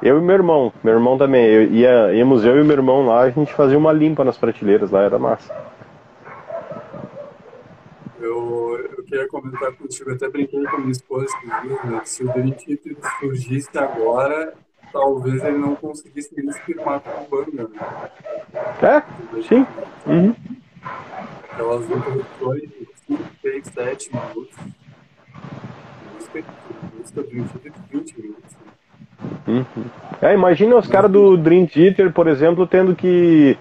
[0.01, 1.45] Eu e meu irmão, meu irmão também.
[1.45, 4.91] Eu ia, íamos eu e meu irmão lá, a gente fazia uma limpa nas prateleiras
[4.91, 5.53] lá, era massa.
[8.19, 12.01] Eu, eu queria comentar contigo, até brinquei com minha esposa esses né?
[12.05, 14.53] Se o Dream Theater surgisse agora,
[14.93, 18.09] talvez ele não conseguisse se firmar como banda, né?
[18.81, 19.41] É?
[19.43, 19.67] Sim.
[20.07, 20.33] Uhum.
[21.57, 24.55] Elas produções de 5, 6, 7 minutos.
[26.13, 26.43] Música,
[26.93, 28.51] música de 20 minutos.
[29.47, 29.65] Uhum.
[30.21, 33.57] É, imagina os caras do Dream Theater, por exemplo, tendo que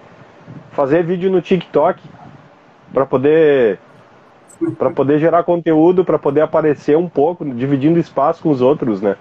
[0.71, 2.01] fazer vídeo no TikTok
[2.93, 3.79] para poder
[4.77, 9.15] para poder gerar conteúdo, para poder aparecer um pouco, dividindo espaço com os outros, né?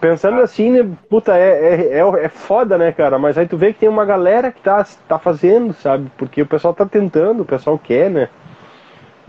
[0.00, 3.16] Pensando assim, né, puta, é, é, é, é, foda, né, cara?
[3.18, 6.10] Mas aí tu vê que tem uma galera que tá, tá fazendo, sabe?
[6.18, 8.28] Porque o pessoal tá tentando, o pessoal quer, né?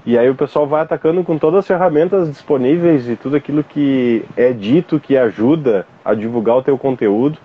[0.05, 4.25] E aí o pessoal vai atacando com todas as ferramentas disponíveis e tudo aquilo que
[4.35, 7.37] é dito que ajuda a divulgar o teu conteúdo.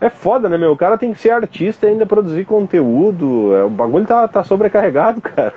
[0.00, 0.72] É foda, né, meu?
[0.72, 3.54] O cara tem que ser artista e ainda produzir conteúdo.
[3.54, 5.54] É, o bagulho tá, tá sobrecarregado, cara.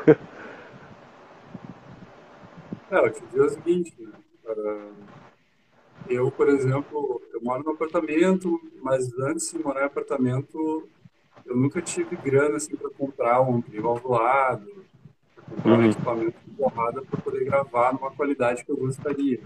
[2.92, 4.12] É, eu te digo o seguinte, né?
[4.44, 5.11] Uh
[6.10, 10.88] eu, por exemplo, eu moro no apartamento, mas antes de morar em apartamento,
[11.46, 14.86] eu nunca tive grana assim para comprar um ampli valvulado,
[15.36, 15.80] para comprar uhum.
[15.80, 19.40] um equipamento de porrada para poder gravar numa qualidade que eu gostaria.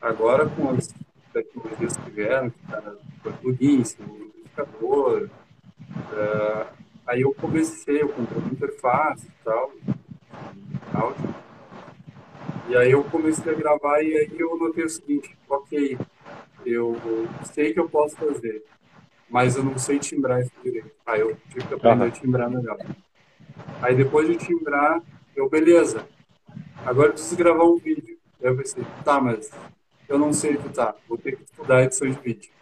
[0.00, 0.92] Agora, com as
[1.32, 5.28] tecnologias que vieram, cara, plugins, amplificador,
[5.90, 6.66] uh,
[7.06, 9.72] aí eu comecei, eu comprei uma interface e tal,
[10.94, 11.29] áudio
[12.70, 15.98] e aí eu comecei a gravar e aí eu notei o seguinte, ok,
[16.64, 16.96] eu
[17.52, 18.62] sei que eu posso fazer,
[19.28, 20.92] mas eu não sei timbrar isso direito.
[21.04, 22.08] Aí eu tive que aprender uhum.
[22.08, 22.78] a timbrar melhor.
[23.82, 25.02] Aí depois de timbrar,
[25.34, 26.06] eu, beleza,
[26.86, 28.16] agora eu preciso gravar um vídeo.
[28.40, 29.50] Aí eu pensei, tá, mas
[30.08, 32.52] eu não sei editar, vou ter que estudar edição de vídeo.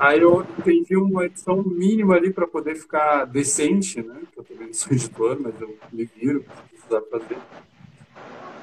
[0.00, 4.20] Aí eu entendi uma edição mínima ali para poder ficar decente, né?
[4.32, 7.38] Que eu também não sou editor, mas eu me viro, precisar fazer.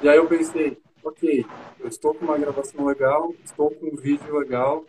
[0.04, 1.46] E aí eu pensei, ok,
[1.80, 4.84] eu estou com uma gravação legal, estou com um vídeo legal,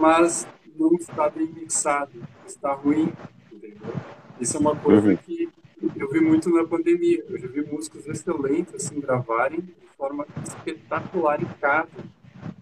[0.00, 2.12] mas não está bem mixado,
[2.46, 3.12] está ruim,
[3.52, 3.92] entendeu?
[4.40, 5.16] Isso é uma coisa uhum.
[5.16, 5.50] que
[5.96, 7.24] eu vi muito na pandemia.
[7.28, 12.04] Eu já vi músicos excelentes assim gravarem de forma espetacular em casa.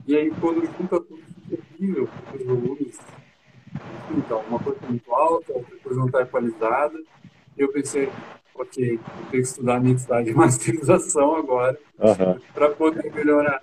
[0.07, 2.99] E aí quando junta tudo fica horrível, os volumes.
[4.17, 7.01] Então, uma coisa muito alta, outra coisa não está equalizada.
[7.57, 8.11] E eu pensei,
[8.55, 12.41] ok, tenho que estudar mixagem e masterização agora uhum.
[12.53, 13.63] para poder melhorar.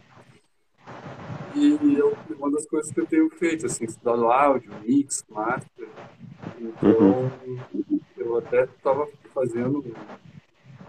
[1.54, 5.88] E eu, uma das coisas que eu tenho feito, assim, estudado áudio, mix, master.
[6.58, 8.00] Então, uhum.
[8.18, 9.84] eu até estava fazendo.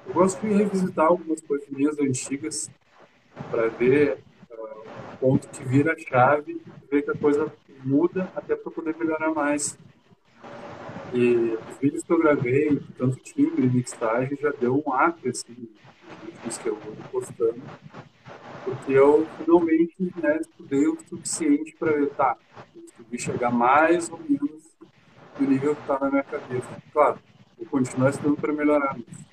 [0.06, 2.70] Eu gosto de revisitar algumas coisas minhas antigas
[3.50, 4.18] para ver
[4.50, 6.60] uh, o ponto que vira a chave,
[6.90, 7.52] ver que a coisa
[7.84, 9.76] muda até para poder melhorar mais.
[11.14, 15.68] E os vídeos que eu gravei, tanto timbre e mixagem, já deu um up, assim,
[16.44, 17.62] nos que eu vou postando.
[18.64, 22.36] Porque eu finalmente né, estudei o suficiente para ver, tá,
[23.18, 24.62] chegar mais ou menos
[25.38, 26.82] no nível que está na minha cabeça.
[26.92, 27.18] Claro,
[27.58, 29.32] vou continuar estudando para melhorar, mas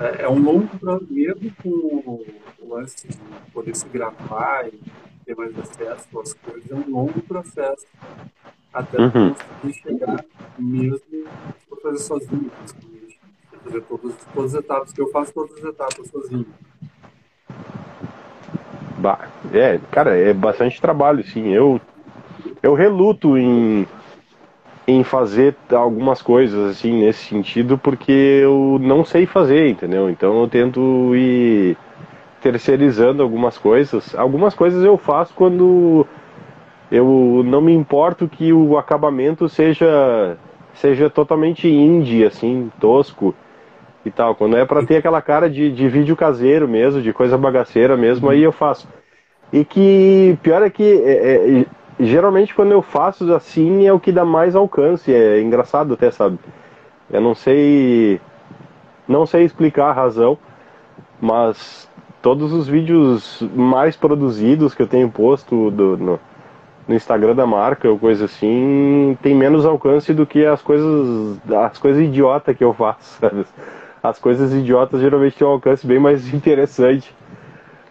[0.00, 0.68] é, é, um longo
[1.08, 2.24] mesmo com o
[2.68, 3.18] lance de
[3.52, 4.80] poder se gravar e
[5.30, 7.86] ter mais acesso às coisas, é um longo processo
[8.72, 9.34] até uhum.
[9.62, 10.24] conseguir chegar
[10.58, 11.00] mesmo
[11.68, 12.50] por fazer sozinho,
[13.64, 16.46] fazer todas, todas as etapas que eu faço, todas as etapas sozinho.
[18.98, 21.48] Bah, é, cara, é bastante trabalho, sim.
[21.48, 21.80] Eu,
[22.62, 23.86] eu reluto em,
[24.86, 30.10] em fazer algumas coisas assim nesse sentido porque eu não sei fazer, entendeu?
[30.10, 31.76] Então eu tento ir
[32.40, 34.14] terceirizando algumas coisas.
[34.14, 36.06] Algumas coisas eu faço quando
[36.90, 40.36] eu não me importo que o acabamento seja
[40.74, 43.34] seja totalmente indie, assim, tosco
[44.04, 44.34] e tal.
[44.34, 48.30] Quando é para ter aquela cara de, de vídeo caseiro mesmo, de coisa bagaceira mesmo,
[48.30, 48.88] aí eu faço.
[49.52, 51.66] E que pior é que é, é,
[51.98, 55.12] geralmente quando eu faço assim é o que dá mais alcance.
[55.12, 56.38] É engraçado até, sabe?
[57.10, 58.20] Eu não sei.
[59.06, 60.38] Não sei explicar a razão,
[61.20, 61.89] mas
[62.22, 66.20] todos os vídeos mais produzidos que eu tenho posto do, no,
[66.86, 71.78] no Instagram da marca ou coisa assim tem menos alcance do que as coisas as
[71.78, 73.44] coisas idiotas que eu faço sabe?
[74.02, 77.14] as coisas idiotas geralmente têm um alcance bem mais interessante.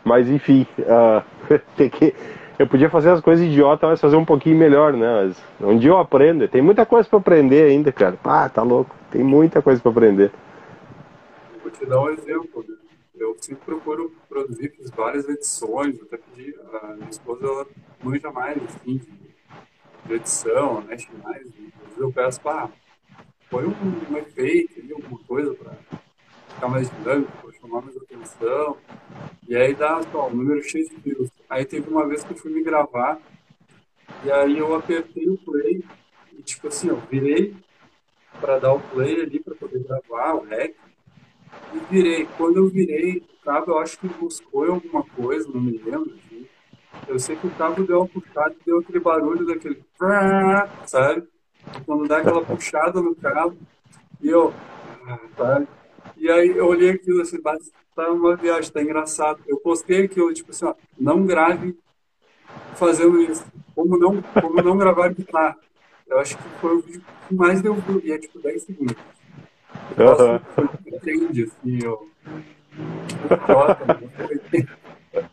[0.03, 1.23] Mas enfim uh,
[1.75, 2.13] tem que
[2.57, 5.23] eu podia fazer as coisas idiotas mas fazer um pouquinho melhor né?
[5.23, 8.15] Mas um dia eu aprendo tem muita coisa para aprender ainda cara.
[8.23, 8.95] Ah tá louco.
[9.09, 10.31] Tem muita coisa para aprender.
[11.63, 12.75] Vou te dar um exemplo né?
[13.19, 17.67] Eu sempre procuro produzir, fiz várias edições, até pedi, a minha esposa ela
[18.01, 19.11] manja mais, assim, de,
[20.05, 22.69] de edição, mexe mais, e, eu peço, pá,
[23.49, 25.73] põe um, um efeito ali, alguma coisa para
[26.47, 28.77] ficar mais dinâmico, para chamar mais atenção,
[29.47, 31.29] e aí dá, só, um número cheio de views.
[31.49, 33.19] Aí teve uma vez que eu fui me gravar,
[34.23, 35.83] e aí eu apertei o play,
[36.37, 37.55] e tipo assim, eu virei
[38.39, 40.75] para dar o play ali, para poder gravar, o rec,
[41.73, 42.27] e virei.
[42.37, 46.13] Quando eu virei o cabo, eu acho que buscou em alguma coisa, não me lembro.
[46.13, 46.47] Assim.
[47.07, 49.83] Eu sei que o cabo deu uma puxada e deu aquele barulho daquele.
[50.85, 51.27] Sabe?
[51.85, 53.57] Quando dá aquela puxada no cabo.
[54.21, 54.53] E eu.
[55.37, 55.67] Sabe?
[56.17, 59.41] E aí eu olhei aquilo assim, tá uma viagem, tá engraçado.
[59.47, 61.77] Eu postei aquilo, tipo assim, ó, não grave
[62.75, 63.45] fazendo isso.
[63.75, 65.57] Como não, como não gravar guitarra.
[66.07, 68.95] Eu acho que foi o vídeo que mais deu e é tipo 10 segundos.
[69.97, 70.39] Uhum.
[70.85, 71.97] Entende, assim, ó.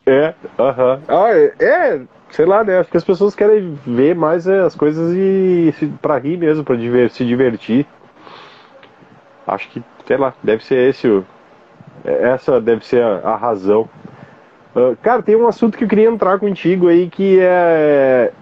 [0.06, 0.94] É, aham.
[0.94, 1.02] Uhum.
[1.08, 2.78] Ah, é, é, sei lá, né?
[2.78, 6.76] Acho que as pessoas querem ver mais é, as coisas e pra rir mesmo, pra
[6.76, 7.86] diver, se divertir.
[9.46, 11.24] Acho que, sei lá, deve ser esse o.
[12.04, 13.88] É, essa deve ser a, a razão.
[14.74, 18.32] Uh, cara, tem um assunto que eu queria entrar contigo aí que é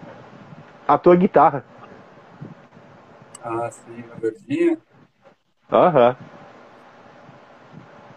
[0.87, 1.65] a tua guitarra.
[3.43, 4.79] Ah, sim, a verdinha?
[5.71, 6.17] Aham.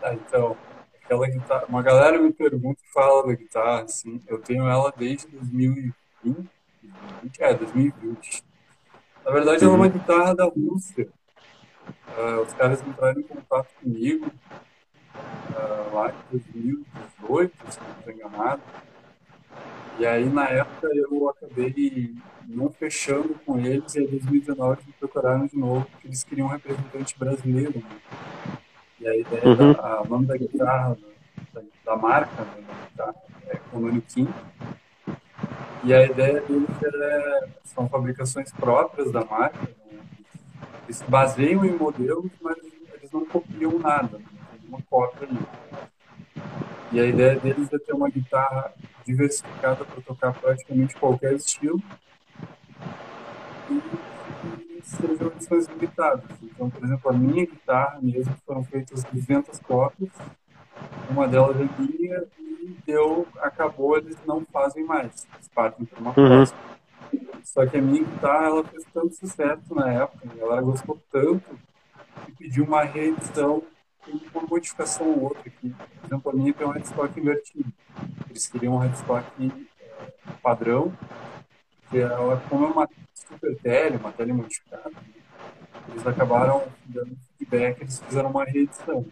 [0.02, 0.58] Tá, então,
[1.04, 5.28] aquela guitarra, uma galera me pergunta e fala da guitarra, assim, eu tenho ela desde
[5.28, 8.44] 2020, 2020 é, 2020.
[9.26, 9.92] Na verdade, ela é uma uhum.
[9.92, 11.10] guitarra da Rússia.
[12.18, 14.32] Uh, os caras entraram em contato comigo
[15.16, 18.62] uh, lá em 2018, se não estou enganado.
[20.00, 22.14] E aí, na época, eu acabei
[22.48, 26.52] não fechando com eles, e em 2019 me procuraram de novo, porque eles queriam um
[26.52, 27.80] representante brasileiro.
[27.80, 28.58] Né?
[29.00, 29.74] E a ideia, uhum.
[29.74, 30.98] da, o nome da guitarra,
[31.54, 32.64] da, da marca né,
[32.96, 33.14] da
[33.48, 34.32] é Kononi King.
[35.84, 39.60] E a ideia deles é, são fabricações próprias da marca.
[39.62, 40.00] Né?
[40.86, 42.58] Eles se baseiam em modelos, mas
[42.94, 44.26] eles não copiam nada, né?
[44.68, 45.40] uma cópia ali.
[46.91, 48.73] E a ideia deles é ter uma guitarra
[49.06, 51.82] diversificada para tocar praticamente qualquer estilo
[53.69, 56.23] e, sejam edições limitadas.
[56.41, 60.10] Então, por exemplo, a minha guitarra mesmo foram feitas 200 cópias,
[61.10, 66.10] uma delas é minha e deu, acabou, eles não fazem mais, eles partem para uma
[66.10, 66.13] uhum.
[66.13, 66.60] próxima.
[67.43, 71.60] Só que a minha guitarra ela fez tanto sucesso na época, a galera gostou tanto
[72.26, 73.63] que pediu uma reedição
[74.34, 75.43] uma modificação ou outra.
[75.43, 77.72] Que, por exemplo, a minha tem um headstock invertido.
[78.30, 79.26] Eles queriam um headstock
[79.80, 80.93] é, padrão,
[81.89, 84.91] que ela, como é uma super tele, uma tele modificada,
[85.89, 89.06] eles acabaram dando feedback, eles fizeram uma reedição.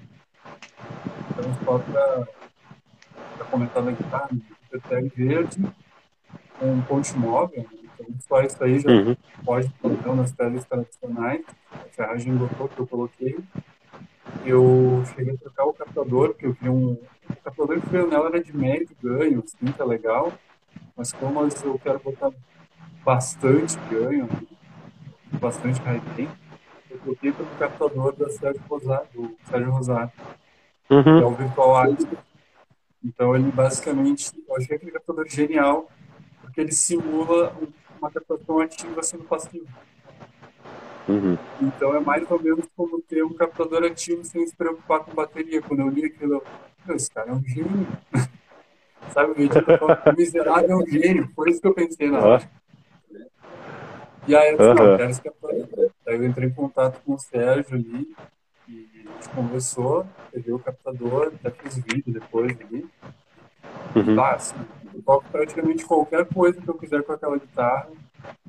[1.32, 4.30] Então, só para comentar na guitarra,
[4.64, 5.62] super tele verde,
[6.60, 7.80] com um ponte móvel, né?
[7.94, 9.16] então só isso aí já uhum.
[9.44, 13.38] pode colocar nas teles tradicionais, a ferragem botou que eu coloquei,
[14.46, 16.94] eu cheguei a trocar o captador, porque eu queria um.
[17.30, 20.32] O captador que veio nela era de médio ganho, assim, tá legal.
[20.96, 22.32] Mas como eu quero botar
[23.04, 24.30] bastante ganho,
[25.40, 26.02] bastante high
[26.90, 30.12] eu troquei pelo captador da Sérgio Rosário, do Sérgio Rosário,
[30.90, 31.04] uhum.
[31.04, 32.02] que é o Virtual Art.
[33.04, 35.90] Então ele basicamente, eu achei aquele captador genial,
[36.42, 37.54] porque ele simula
[38.00, 39.68] uma captação ativa sendo passiva.
[41.08, 41.38] Uhum.
[41.62, 45.62] Então é mais ou menos como ter um captador ativo sem se preocupar com bateria.
[45.62, 46.44] Quando eu li aquilo,
[46.88, 47.88] eu, esse cara é um gênio.
[49.14, 51.30] Sabe, o vídeo o miserável é um gênio.
[51.36, 52.50] Foi isso que eu pensei na hora.
[54.28, 54.76] E aí eu disse, uhum.
[54.76, 55.92] não, quero esse captador.
[56.06, 58.16] Daí eu entrei em contato com o Sérgio ali
[58.68, 62.88] e a gente conversou, peguei o captador, até fiz vídeo depois ali.
[63.96, 64.20] Uhum.
[64.20, 64.56] Ah, assim,
[64.94, 67.90] eu toco praticamente qualquer coisa que eu quiser com aquela guitarra,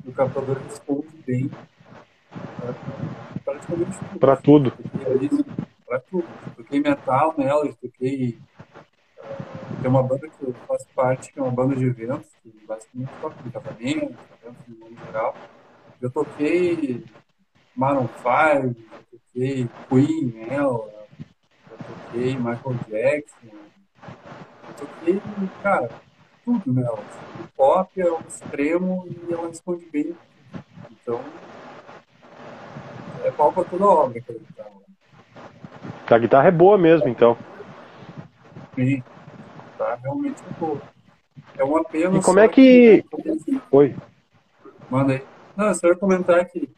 [0.04, 1.50] o captador responde bem.
[3.66, 4.20] Tudo.
[4.20, 4.72] Pra tudo.
[5.86, 6.28] Pra tudo.
[6.56, 8.38] Toquei metal nela, toquei.
[9.18, 12.52] Uh, tem uma banda que eu faço parte, que é uma banda de eventos, que
[12.66, 15.34] basicamente toca em casamento, eventos no geral.
[16.00, 17.04] Eu toquei
[17.74, 18.74] Maroon 5,
[19.10, 20.92] toquei Queen nela,
[21.70, 23.56] eu toquei Michael Jackson,
[24.68, 25.20] eu toquei,
[25.62, 25.90] cara,
[26.44, 27.02] tudo nela.
[27.40, 30.14] O pop é um extremo e ela responde bem.
[30.90, 31.20] Então,
[33.26, 34.70] é pau pra toda obra aquela guitarra.
[36.08, 37.36] A guitarra é boa mesmo, então.
[38.74, 39.02] Sim,
[39.76, 40.80] tá realmente é boa.
[41.58, 42.18] É uma pena.
[42.18, 43.04] E como é que.
[43.44, 43.60] que...
[43.70, 43.96] Oi.
[44.88, 45.22] Manda aí.
[45.56, 46.70] Não, só ia comentar que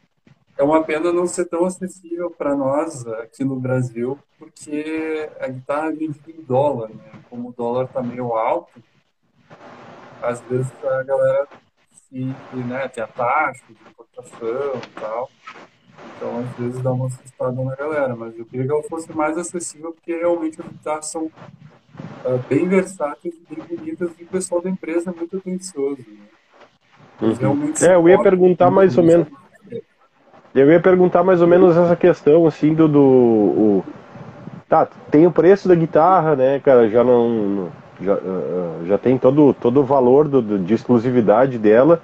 [0.57, 5.89] é uma pena não ser tão acessível para nós aqui no Brasil, porque a guitarra
[5.89, 7.13] é vendida em dólar, né?
[7.29, 8.83] Como o dólar está meio alto,
[10.23, 11.47] às vezes a galera
[11.93, 15.31] se, né, tem a taxa de importação e tal.
[16.19, 19.39] Então, às vezes dá uma assustada na galera, mas eu queria que ela fosse mais
[19.39, 24.61] acessível, porque realmente as guitarras são uh, bem versáteis e bem bonitas, e o pessoal
[24.61, 25.99] da empresa é muito atencioso.
[26.01, 26.17] Né?
[27.23, 27.73] Uhum.
[27.81, 29.29] É, eu ia perguntar mais ou menos.
[30.55, 32.89] Eu ia perguntar mais ou menos essa questão, assim, do.
[32.89, 33.85] do o...
[34.69, 36.89] Tá, tem o preço da guitarra, né, cara?
[36.89, 37.71] Já não.
[38.01, 42.01] Já, uh, já tem todo, todo o valor do, do, de exclusividade dela.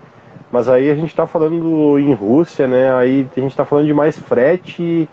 [0.55, 2.95] Mas aí a gente está falando em Rússia, né?
[2.95, 5.09] Aí a gente está falando de mais frete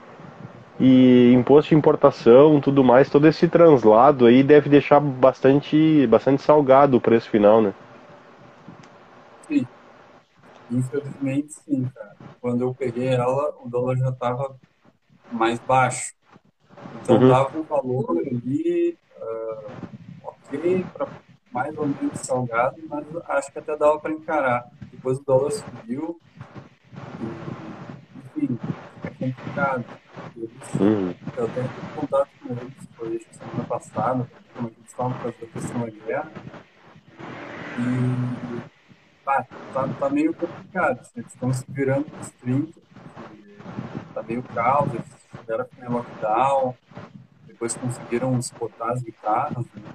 [0.79, 6.95] e imposto de importação, tudo mais, todo esse translado aí deve deixar bastante, bastante salgado
[6.95, 7.73] o preço final, né?
[9.47, 9.65] Sim.
[10.69, 12.15] Infelizmente, sim, cara.
[12.39, 14.55] Quando eu peguei ela, o dólar já estava
[15.31, 16.13] mais baixo.
[17.01, 17.29] Então, uhum.
[17.29, 19.71] dava um valor ali, uh,
[20.23, 21.07] ok, para
[21.51, 24.65] mais ou menos salgado, mas acho que até dava para encarar.
[24.91, 26.19] Depois o dólar subiu,
[28.35, 28.59] e, enfim,
[29.03, 29.85] é complicado.
[30.35, 31.13] Eles, uhum.
[31.37, 35.81] Eu tenho contato com eles, foi acho, semana passada, como eles estavam fazendo a questão
[35.81, 36.31] da guerra.
[37.79, 38.61] E
[39.25, 40.99] tá, tá, tá meio complicado.
[40.99, 42.79] Assim, eles estão se virando nos 30,
[44.13, 45.05] tá meio caos, eles
[45.37, 46.75] tiveram que lockdown,
[47.47, 49.65] depois conseguiram exportar as guitarras.
[49.75, 49.93] Né?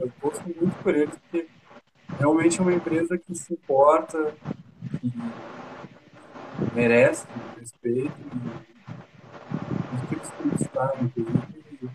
[0.00, 1.48] Eu, gosto muito por eles, porque
[2.18, 4.34] realmente é uma empresa que se importa,
[5.00, 5.12] que
[6.74, 7.26] merece
[7.58, 8.12] respeito
[9.92, 11.90] e que eles conquistaram, inclusive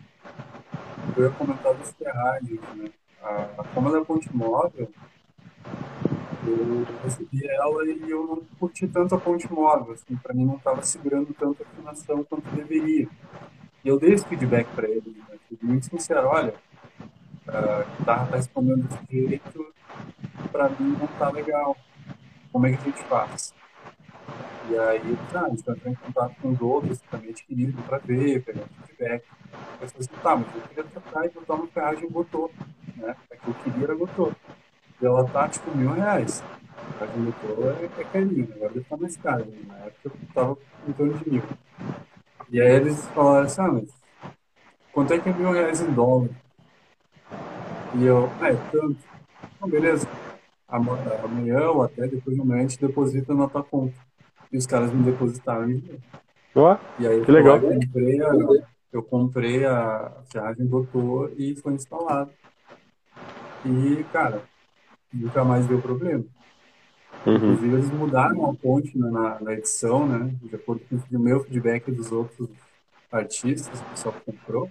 [1.17, 2.89] eu ia comentar das ferragens, né?
[3.21, 4.89] A, a Fama da Ponte Móvel
[6.47, 10.55] eu recebi ela e eu não curti tanto a ponte móvel, assim, para mim não
[10.55, 13.07] estava segurando tanto a afinação quanto deveria.
[13.83, 15.15] E eu dei esse feedback para ele,
[15.65, 16.53] muito sincero, olha,
[17.47, 19.73] a guitarra está respondendo desse jeito,
[20.51, 21.75] para mim não está legal.
[22.51, 23.53] Como é que a gente faz?
[24.69, 27.99] E aí, ah, a gente vai entrar em contato com os outros também adquiriram para
[27.99, 29.23] ver, pegar feedback.
[29.81, 32.51] Eu falei assim, tá, mas eu queria trocar e botar uma ferragem Gotô,
[32.97, 33.15] né?
[33.31, 34.33] É que eu queria era Gotô.
[35.01, 36.43] E ela tá tipo mil reais.
[36.99, 39.45] A condutora é, é carinho, agora deve estar mais caro.
[39.45, 39.57] Né?
[39.67, 41.43] Na época eu tava em torno de mil.
[42.49, 43.96] E aí eles falaram assim, ah, mas
[44.97, 46.29] quanto é que é mil reais em dólar?
[47.93, 48.97] E eu, ah, é tanto.
[49.55, 50.07] Então, beleza.
[50.67, 53.93] Amanhã ou até depois de amanhã a gente deposita na tua conta.
[54.51, 56.01] E os caras me depositaram em dinheiro.
[56.97, 57.57] e aí que legal.
[57.57, 58.31] Eu comprei a,
[58.91, 62.31] eu comprei a viagem doutor e foi instalado.
[63.63, 64.41] E, cara,
[65.13, 66.23] nunca mais deu problema.
[67.23, 67.35] Uhum.
[67.35, 70.33] Inclusive, eles mudaram a ponte né, na, na, edição, né?
[70.41, 72.49] De acordo com o meu feedback dos outros
[73.11, 74.69] artistas, que só comprou.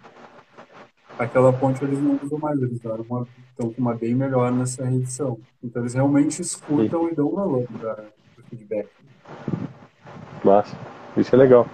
[1.18, 4.84] Aquela ponte eles não usam mais, eles deram uma, estão com uma bem melhor nessa
[4.84, 5.38] reedição.
[5.62, 7.12] Então, eles realmente escutam Sim.
[7.12, 8.04] e dão valor para
[8.38, 8.88] o feedback.
[10.44, 10.76] Massa.
[11.16, 11.66] Isso é legal.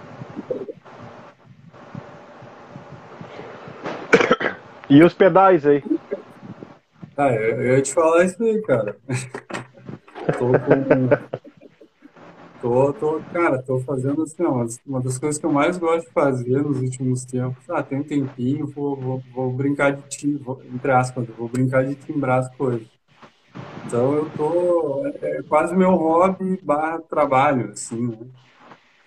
[4.89, 5.83] E os pedais aí?
[7.17, 8.95] Ah, eu, eu ia te falar isso aí, cara.
[10.37, 11.42] tô com.
[12.63, 16.13] Tô, tô, cara, tô fazendo assim, uma, uma das coisas que eu mais gosto de
[16.13, 17.69] fazer nos últimos tempos.
[17.69, 21.83] Ah, tem um tempinho, vou, vou, vou brincar de tim, vou, entre aspas, vou brincar
[21.83, 22.87] de timbrar as coisas.
[23.85, 25.05] Então eu tô.
[25.05, 28.17] É, é quase meu hobby barra trabalho, assim, né?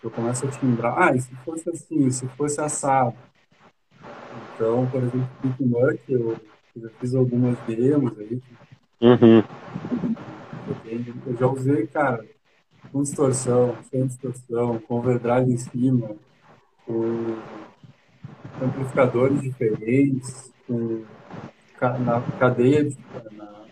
[0.04, 0.94] Eu começo a timbrar.
[0.94, 3.16] Ah, e se fosse assim, se fosse assado.
[4.54, 6.36] Então, por exemplo, Pink eu
[6.76, 8.38] já fiz algumas demos aí.
[9.00, 9.42] Uhum.
[11.26, 12.22] Eu já usei, cara,
[12.92, 16.10] com distorção, sem distorção, com overdrive em cima,
[16.84, 17.36] com
[18.62, 21.04] amplificadores diferentes, com
[22.00, 22.90] na cadeia,
[23.32, 23.66] na,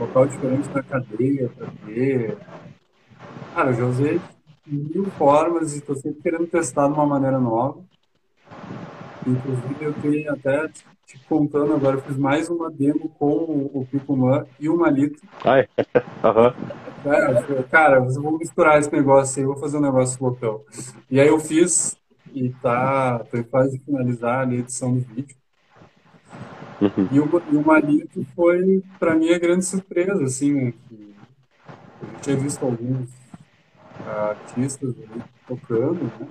[0.00, 2.38] local diferente na cadeia para ver.
[3.54, 4.20] Cara, eu já usei
[4.66, 7.80] mil formas e estou sempre querendo testar de uma maneira nova.
[9.26, 10.68] Inclusive, eu tenho até
[11.06, 15.20] te contando agora, eu fiz mais uma demo com o Picuman e o Malito.
[15.44, 15.68] Ai,
[16.24, 16.54] aham.
[17.04, 20.62] É, cara, eu vou misturar esse negócio aí, vou fazer um negócio loucão.
[21.10, 21.96] E aí eu fiz,
[22.32, 25.36] e tá, tô em fase de finalizar a edição do vídeo.
[26.80, 27.08] Uhum.
[27.10, 30.72] E, o, e o Malito foi, para mim, a grande surpresa, assim, né?
[30.88, 31.14] Que
[32.02, 33.08] eu tinha visto alguns
[34.06, 36.28] artistas ali tocando, né?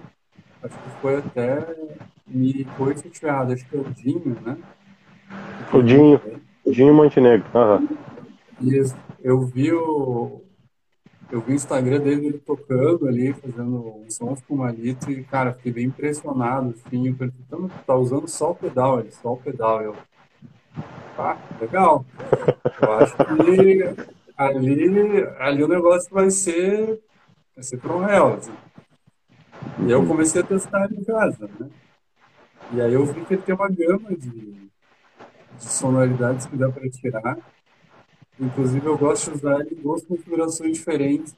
[0.62, 1.76] Acho que foi até,
[2.28, 4.58] me foi se errado, acho que é o Dinho, né?
[5.74, 6.22] O Dinho,
[6.66, 7.88] Dinho Montenegro, aham.
[8.62, 10.42] Isso, eu vi o,
[11.32, 15.54] eu vi o Instagram dele ele tocando ali, fazendo uns sons com Malito e, cara,
[15.54, 19.82] fiquei bem impressionado, assim, eu perguntando, tá usando só o pedal, ele, só o pedal,
[19.82, 19.96] eu,
[21.18, 22.06] ah, legal.
[22.82, 24.06] Eu acho que
[24.38, 27.00] ali, ali o negócio vai ser,
[27.56, 28.54] vai ser pro réu, assim.
[29.80, 31.70] E eu comecei a testar em casa, né?
[32.72, 34.70] E aí eu vi que ele tem uma gama de, de
[35.60, 37.38] sonoridades que dá para tirar.
[38.40, 41.36] Inclusive eu gosto de usar ele em duas configurações diferentes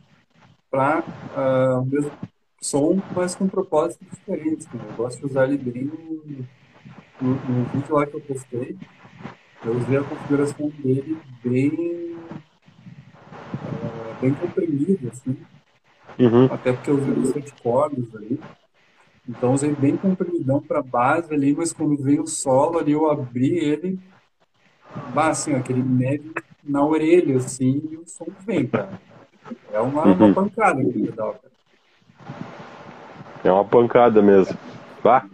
[0.69, 1.03] para uh,
[1.35, 2.11] ah, o mesmo
[2.61, 4.67] som, mas com propósitos diferentes.
[4.67, 4.81] Né?
[4.89, 5.85] Eu gosto de usar ele bem
[7.21, 8.77] no, no, vídeo lá que eu postei
[9.67, 12.15] eu usei a configuração dele bem,
[13.53, 15.37] uh, bem comprimida, assim.
[16.19, 16.45] Uhum.
[16.45, 18.39] Até porque eu usei os sete cordas ali.
[19.27, 23.57] Então usei bem comprimidão para base ali, mas quando veio o solo ali, eu abri
[23.57, 23.99] ele,
[25.13, 26.33] bah, assim, aquele médio
[26.67, 28.99] na orelha, assim, e o som vem, cara.
[29.71, 30.13] É uma, uhum.
[30.13, 31.53] uma pancada aquele pedal, cara.
[33.43, 34.57] É uma pancada mesmo.
[35.03, 35.25] Bah.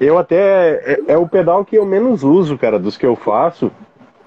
[0.00, 0.74] Eu até.
[0.84, 3.70] É, é, o pedal que eu menos uso, cara, dos que eu faço,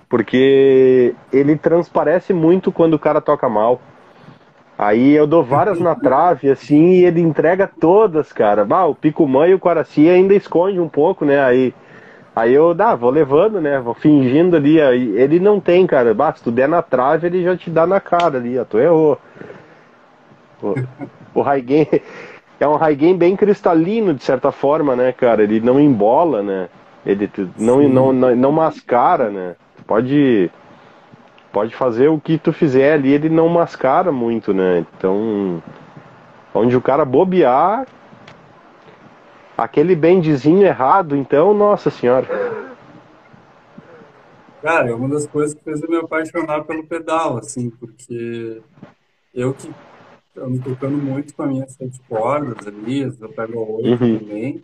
[0.08, 3.82] porque ele transparece muito quando o cara toca mal.
[4.78, 8.64] Aí eu dou várias na trave, assim, e ele entrega todas, cara.
[8.64, 11.44] Bah, o Picumã e o Quaraci ainda esconde um pouco, né?
[11.44, 11.74] Aí,
[12.36, 13.80] aí eu dá, vou levando, né?
[13.80, 14.82] Vou fingindo ali.
[14.82, 16.14] Aí, ele não tem, cara.
[16.14, 18.58] Bah, se tu der na trave, ele já te dá na cara ali.
[18.58, 19.18] Ó, tu errou.
[20.62, 20.76] O,
[21.34, 21.88] o Raigen,
[22.60, 25.44] é um high gain bem cristalino, de certa forma, né, cara?
[25.44, 26.70] Ele não embola, né?
[27.06, 29.56] Ele não, não, não, não mascara, né?
[29.88, 30.52] Pode,
[31.52, 34.86] pode fazer o que tu fizer ali, ele não mascara muito, né?
[34.98, 35.64] Então,
[36.54, 37.88] onde o cara bobear,
[39.64, 42.28] aquele bendezinho errado, então, nossa senhora.
[44.62, 48.62] Cara, é uma das coisas que fez eu me apaixonar pelo pedal, assim, porque
[49.34, 49.70] eu que
[50.36, 54.20] eu me tocando muito com as minhas sete cordas ali, eu pego a oito uhum.
[54.20, 54.64] também.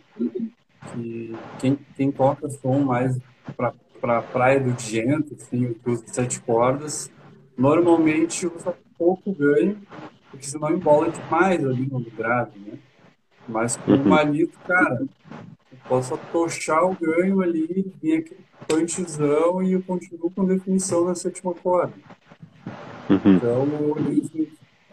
[0.92, 3.18] Que quem, quem toca som mais
[3.56, 7.10] para pra praia do Gento, assim, que usa sete cordas,
[7.56, 9.78] normalmente usa pouco ganho,
[10.30, 12.78] porque senão embola demais ali no grave, né?
[13.48, 14.02] Mas com uhum.
[14.02, 20.30] o malito, cara, eu posso atochar o ganho ali, vir aquele punchzão e eu continuo
[20.30, 21.92] com definição na sétima corda.
[23.08, 23.36] Uhum.
[23.36, 23.66] Então,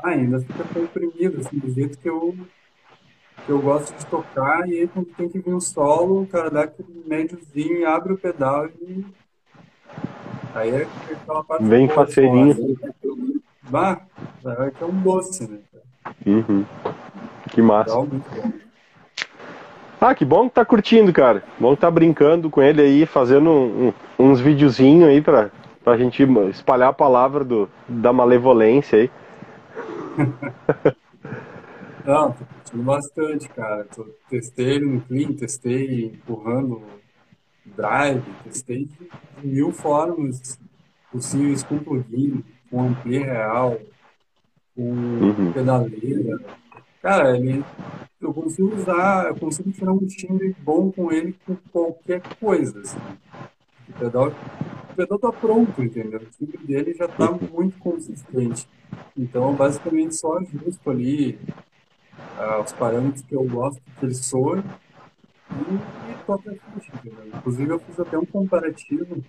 [0.03, 2.35] ainda fica comprimido, assim, do jeito que eu,
[3.45, 6.51] que eu gosto de tocar, e aí quando tem que vir um solo, o cara
[6.51, 9.05] dá aquele médiozinho abre o pedal e.
[10.53, 11.63] Aí é aquela parte.
[11.63, 12.51] Bem faceirinho.
[12.51, 13.41] Assim.
[13.69, 14.01] Bah,
[14.45, 15.59] é que é um doce, né?
[16.25, 16.65] Uhum.
[17.53, 17.95] Que massa.
[20.01, 21.43] Ah, que bom que tá curtindo, cara.
[21.59, 25.51] Bom que tá brincando com ele aí, fazendo um, um, uns videozinhos aí pra,
[25.83, 29.11] pra gente espalhar a palavra do, da malevolência aí.
[32.03, 33.85] Não, tô curtindo bastante, cara.
[33.95, 36.81] Tô, testei no clean, testei empurrando
[37.65, 38.89] drive, testei
[39.39, 40.59] de mil formas
[41.11, 43.77] possíveis com plugin, com ampli real,
[44.75, 45.53] com uhum.
[45.53, 46.39] pedaleira.
[47.03, 47.61] Cara, ele,
[48.21, 52.79] eu consigo usar, eu consigo tirar um timbre bom com ele com qualquer coisa.
[52.79, 52.97] Assim.
[53.89, 56.21] O pedal, o pedal tá pronto, entendeu?
[56.21, 57.39] O timbre dele já tá uhum.
[57.51, 58.65] muito consistente.
[59.17, 61.37] Então, basicamente, só ajusto ali
[62.37, 66.93] uh, os parâmetros que eu gosto que ele soe e, e toca a ficha.
[67.35, 69.21] Inclusive, eu fiz até um comparativo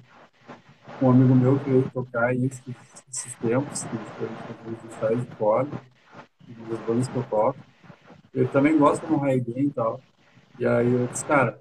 [1.00, 2.62] com um amigo meu que veio tocar esses,
[3.10, 5.93] esses tempos, que a gente fez os ensaios de corda,
[6.68, 7.58] das bandas que eu toco.
[8.34, 10.00] Ele também gosta do high gain e tal.
[10.58, 11.60] E aí eu disse, cara,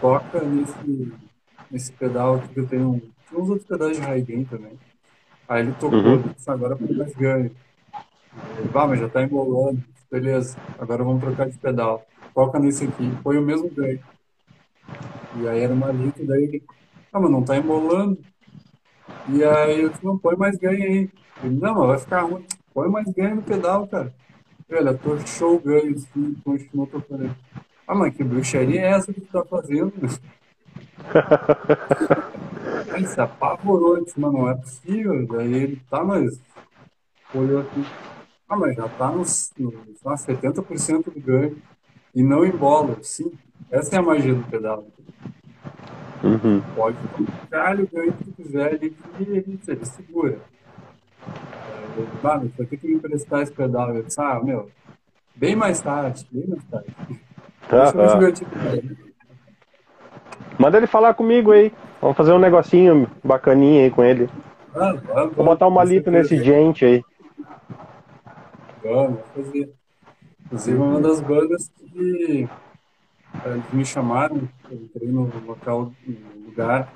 [0.00, 1.12] toca nesse,
[1.70, 3.00] nesse pedal aqui que eu tenho.
[3.28, 4.78] Tem uns outros pedais de high gain também.
[5.48, 6.22] Aí ele tocou, uhum.
[6.34, 7.50] disse, agora foi mais ganho.
[8.72, 9.82] Vá, mas já tá embolando.
[10.10, 12.04] Beleza, agora vamos trocar de pedal.
[12.34, 14.00] Toca nesse aqui, põe o mesmo ganho.
[15.36, 16.62] E aí era uma litro, daí ele,
[17.12, 18.18] ah, mas não tá embolando.
[19.28, 21.10] E aí eu disse, não, põe mais ganho aí.
[21.44, 22.44] Ele, não, mas vai ficar ruim.
[22.72, 24.12] Põe mais ganho no pedal, cara.
[24.70, 27.34] Olha, show o ganho, assim, continuou tocando.
[27.86, 29.92] Ah, mas que bruxaria é essa que tu tá fazendo?
[32.94, 35.26] Aí se apavorou, disse, mano, não é possível.
[35.26, 36.40] Daí ele, tá, mas
[37.34, 37.84] olhou aqui.
[38.48, 41.56] Ah, mas já tá nos, nos 70% do ganho.
[42.14, 43.32] E não embola, sim.
[43.70, 44.86] Essa é a magia do pedal.
[46.22, 46.60] Uhum.
[46.74, 50.38] Pode tocar o ganho que tu quiser, ele, ele, ele segura.
[52.22, 53.94] Mano, vai ter que me emprestar esse pedal.
[53.94, 54.70] Eu disse, ah, meu,
[55.34, 56.94] bem mais tarde, bem mais tarde.
[58.18, 58.46] Ver se
[60.58, 61.72] Manda ele falar comigo aí.
[62.00, 64.28] Vamos fazer um negocinho bacaninha aí com ele.
[64.74, 67.04] Ah, vamos, Vou botar uma lita nesse gente aí.
[68.82, 69.72] Vamos, fazer.
[70.46, 72.48] Inclusive, uma das bandas que
[73.44, 76.92] eles me chamaram, eu entrei no local, no lugar,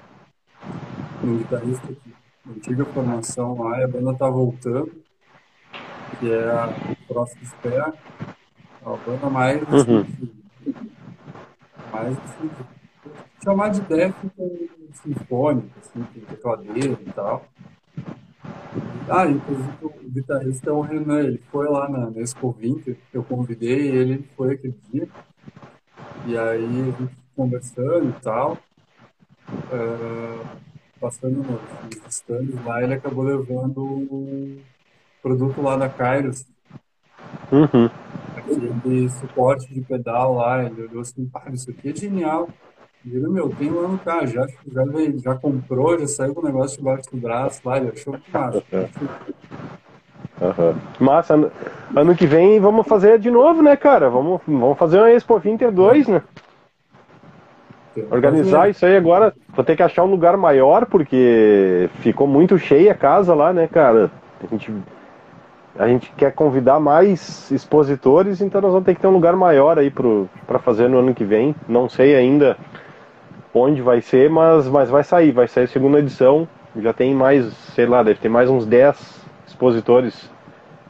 [1.22, 2.13] um guitarrista que
[2.48, 4.92] antiga formação lá, e a banda tá voltando,
[6.20, 7.94] que é a Próxima Espera,
[8.84, 10.04] a banda mais uhum.
[11.92, 12.50] mais assim,
[13.42, 14.14] chamar de death
[14.92, 17.44] sinfônico, assim, com tecladeiro e tal.
[19.08, 23.22] Ah, inclusive o guitarrista é o Renan, ele foi lá na, na Expo 20, eu
[23.22, 25.08] convidei ele, ele foi aquele dia.
[26.26, 28.56] E aí a gente conversando e tal.
[29.70, 30.63] Uh,
[31.04, 31.60] passando nos
[32.08, 34.56] stands lá, ele acabou levando o
[35.22, 36.46] produto lá da Kairos.
[37.52, 37.90] Uhum.
[38.34, 42.48] Aquele suporte de pedal lá, ele olhou assim, ah, isso aqui é genial.
[43.04, 46.40] E ele, meu, tem lá no carro, já, já, veio, já comprou, já saiu com
[46.40, 48.62] o negócio debaixo do braço lá, ele achou que massa.
[50.40, 50.74] Uhum.
[51.00, 51.52] Massa, ano,
[51.94, 54.08] ano que vem vamos fazer de novo, né, cara?
[54.08, 56.22] Vamos, vamos fazer uma Expo Winter 2, né?
[58.10, 62.92] Organizar isso aí agora, vou ter que achar um lugar maior, porque ficou muito cheia
[62.92, 64.10] a casa lá, né, cara?
[64.42, 64.72] A gente,
[65.78, 69.78] a gente quer convidar mais expositores, então nós vamos ter que ter um lugar maior
[69.78, 71.54] aí para fazer no ano que vem.
[71.68, 72.56] Não sei ainda
[73.54, 76.48] onde vai ser, mas, mas vai sair, vai sair a segunda edição.
[76.76, 80.28] Já tem mais, sei lá, deve ter mais uns 10 expositores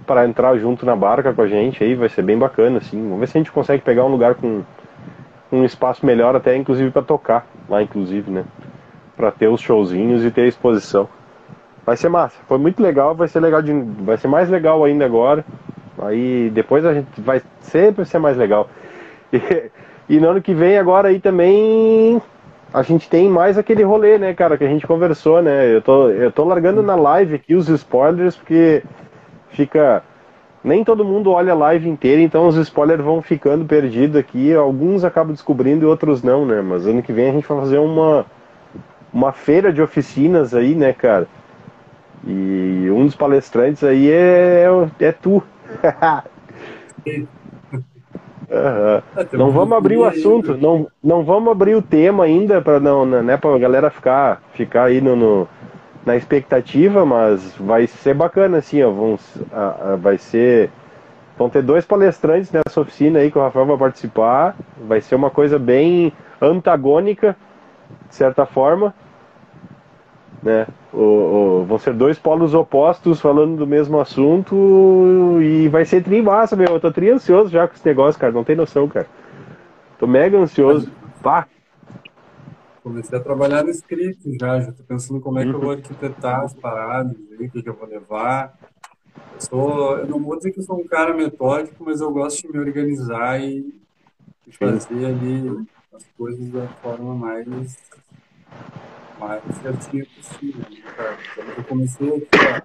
[0.07, 3.01] para entrar junto na barca com a gente aí, vai ser bem bacana, assim.
[3.03, 4.63] Vamos ver se a gente consegue pegar um lugar com
[5.55, 8.45] um espaço melhor até inclusive para tocar lá inclusive, né?
[9.17, 11.09] Para ter os showzinhos e ter a exposição.
[11.87, 12.37] Vai ser massa.
[12.49, 15.45] Foi muito legal, vai ser legal de, vai ser mais legal ainda agora.
[15.99, 18.69] Aí depois a gente vai sempre ser mais legal.
[20.09, 22.23] E, e no ano que vem agora aí também
[22.73, 25.75] a gente tem mais aquele rolê, né, cara, que a gente conversou, né?
[25.75, 28.83] Eu tô, eu tô largando na live aqui os spoilers porque
[29.51, 30.05] fica
[30.65, 34.55] nem todo mundo olha a live inteira, então os spoilers vão ficando perdidos aqui.
[34.55, 36.63] Alguns acabam descobrindo e outros não, né?
[36.63, 38.25] Mas ano que vem a gente vai fazer uma,
[39.13, 41.29] uma feira de oficinas aí, né, cara?
[42.27, 44.65] E um dos palestrantes aí é,
[44.99, 45.43] é, é tu.
[47.07, 47.27] uhum.
[49.33, 53.37] Não vamos abrir o assunto, não, não vamos abrir o tema ainda para não, né,
[53.37, 55.49] pra galera ficar, ficar aí no, no
[56.05, 59.19] na expectativa, mas vai ser bacana assim, ó, vão,
[59.53, 60.71] a, a, vai ser
[61.37, 64.55] vão ter dois palestrantes nessa oficina aí que o Rafael vai participar,
[64.87, 67.37] vai ser uma coisa bem antagônica,
[68.09, 68.95] de certa forma,
[70.43, 70.67] né?
[70.93, 76.23] O, o, vão ser dois polos opostos falando do mesmo assunto e vai ser tri
[76.23, 76.69] massa, meu.
[76.69, 78.33] Eu tô tri ansioso já com esse negócio, cara.
[78.33, 79.07] Não tem noção, cara.
[79.99, 80.89] Tô mega ansioso.
[81.23, 81.47] Pá,
[82.85, 86.43] comecei a trabalhar no script já, já tô pensando como é que eu vou arquitetar
[86.43, 88.55] as paradas, o que, que eu vou levar.
[89.33, 92.43] Eu, sou, eu não vou dizer que eu sou um cara metódico, mas eu gosto
[92.43, 93.83] de me organizar e,
[94.59, 97.47] fazer ali as coisas da forma mais,
[99.19, 100.61] mais certinha possível.
[100.61, 100.83] Né.
[101.33, 102.63] Então, eu comecei a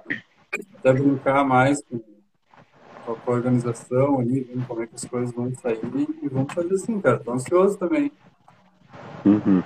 [0.79, 1.99] até brincar mais com,
[3.05, 5.79] com a organização ali, vendo como é que as coisas vão sair
[6.21, 7.19] e vamos fazer assim, cara.
[7.19, 8.11] Tô ansioso também.
[9.25, 9.63] Uhum.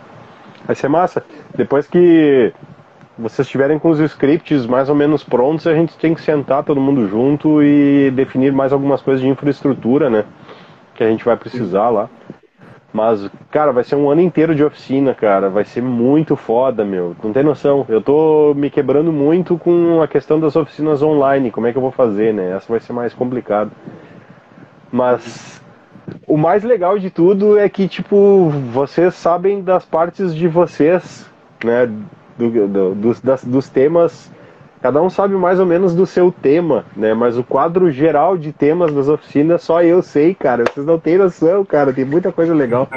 [0.66, 1.24] Vai ser massa.
[1.56, 2.54] Depois que
[3.18, 6.82] vocês estiverem com os scripts mais ou menos prontos, a gente tem que sentar todo
[6.82, 10.26] mundo junto e definir mais algumas coisas de infraestrutura, né?
[10.96, 12.10] Que a gente vai precisar lá.
[12.94, 15.50] Mas, cara, vai ser um ano inteiro de oficina, cara.
[15.50, 17.16] Vai ser muito foda, meu.
[17.24, 17.86] Não tem noção.
[17.90, 21.50] Eu tô me quebrando muito com a questão das oficinas online.
[21.50, 22.56] Como é que eu vou fazer, né?
[22.56, 23.72] Essa vai ser mais complicado.
[24.92, 25.63] Mas
[26.28, 31.30] o mais legal de tudo é que, tipo, vocês sabem das partes de vocês,
[31.64, 31.90] né?
[32.38, 34.32] Do, do, dos, das, dos temas
[34.84, 37.14] Cada um sabe mais ou menos do seu tema, né?
[37.14, 40.66] Mas o quadro geral de temas das oficinas só eu sei, cara.
[40.66, 41.94] Vocês não têm noção, cara.
[41.94, 42.90] Tem muita coisa legal.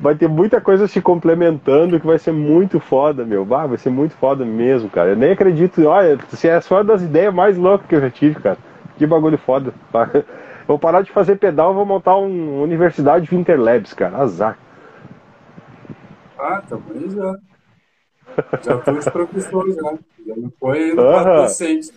[0.00, 3.44] Vai ter muita coisa se complementando que vai ser muito foda, meu.
[3.44, 5.10] Bah, vai ser muito foda mesmo, cara.
[5.10, 5.86] Eu nem acredito.
[5.86, 8.58] Olha, se é só das ideias mais loucas que eu já tive, cara.
[8.98, 9.72] Que bagulho foda.
[10.66, 14.18] Vou parar de fazer pedal e vou montar uma universidade de Interlabs, cara.
[14.18, 14.58] Azar.
[16.38, 17.36] Ah, também já.
[18.62, 19.94] Já fui os professores, já.
[20.26, 21.36] Já me foi no uhum.
[21.36, 21.92] docente.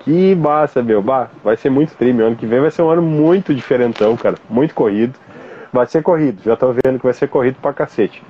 [0.00, 1.02] Que massa, meu.
[1.02, 2.22] Bah, vai ser muito trime.
[2.22, 4.36] Ano que vem vai ser um ano muito diferentão, cara.
[4.48, 5.18] Muito corrido.
[5.72, 6.42] Vai ser corrido.
[6.44, 8.22] Já tô vendo que vai ser corrido pra cacete.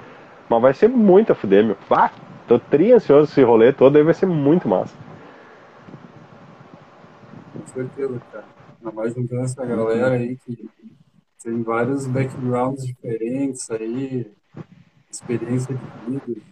[0.48, 1.76] Mas vai ser muito a fuder, meu.
[1.88, 2.10] Bah,
[2.46, 4.02] tô tri ansioso esse rolê todo aí.
[4.02, 4.94] Vai ser muito massa.
[7.52, 8.55] Com certeza, cara.
[8.86, 10.70] Ainda mais juntando essa galera aí que
[11.42, 14.30] tem vários backgrounds diferentes aí
[15.10, 16.42] experiência de vida, de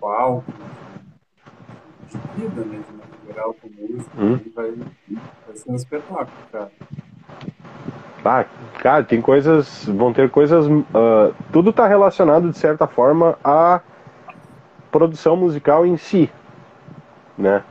[0.00, 0.52] palco,
[2.08, 4.38] de vida mesmo, né, em geral, com música, hum.
[4.54, 4.70] vai,
[5.46, 6.70] vai ser um espetáculo, cara.
[8.24, 8.44] Ah,
[8.78, 13.80] cara, tem coisas, vão ter coisas, uh, tudo está relacionado de certa forma à
[14.92, 16.30] produção musical em si,
[17.36, 17.64] né?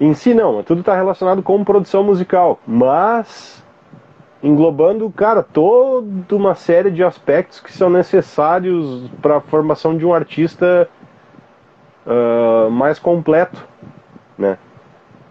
[0.00, 3.62] Em si não, tudo está relacionado com produção musical, mas
[4.42, 10.12] englobando, cara, toda uma série de aspectos que são necessários para a formação de um
[10.12, 10.88] artista
[12.04, 13.64] uh, mais completo,
[14.36, 14.58] né?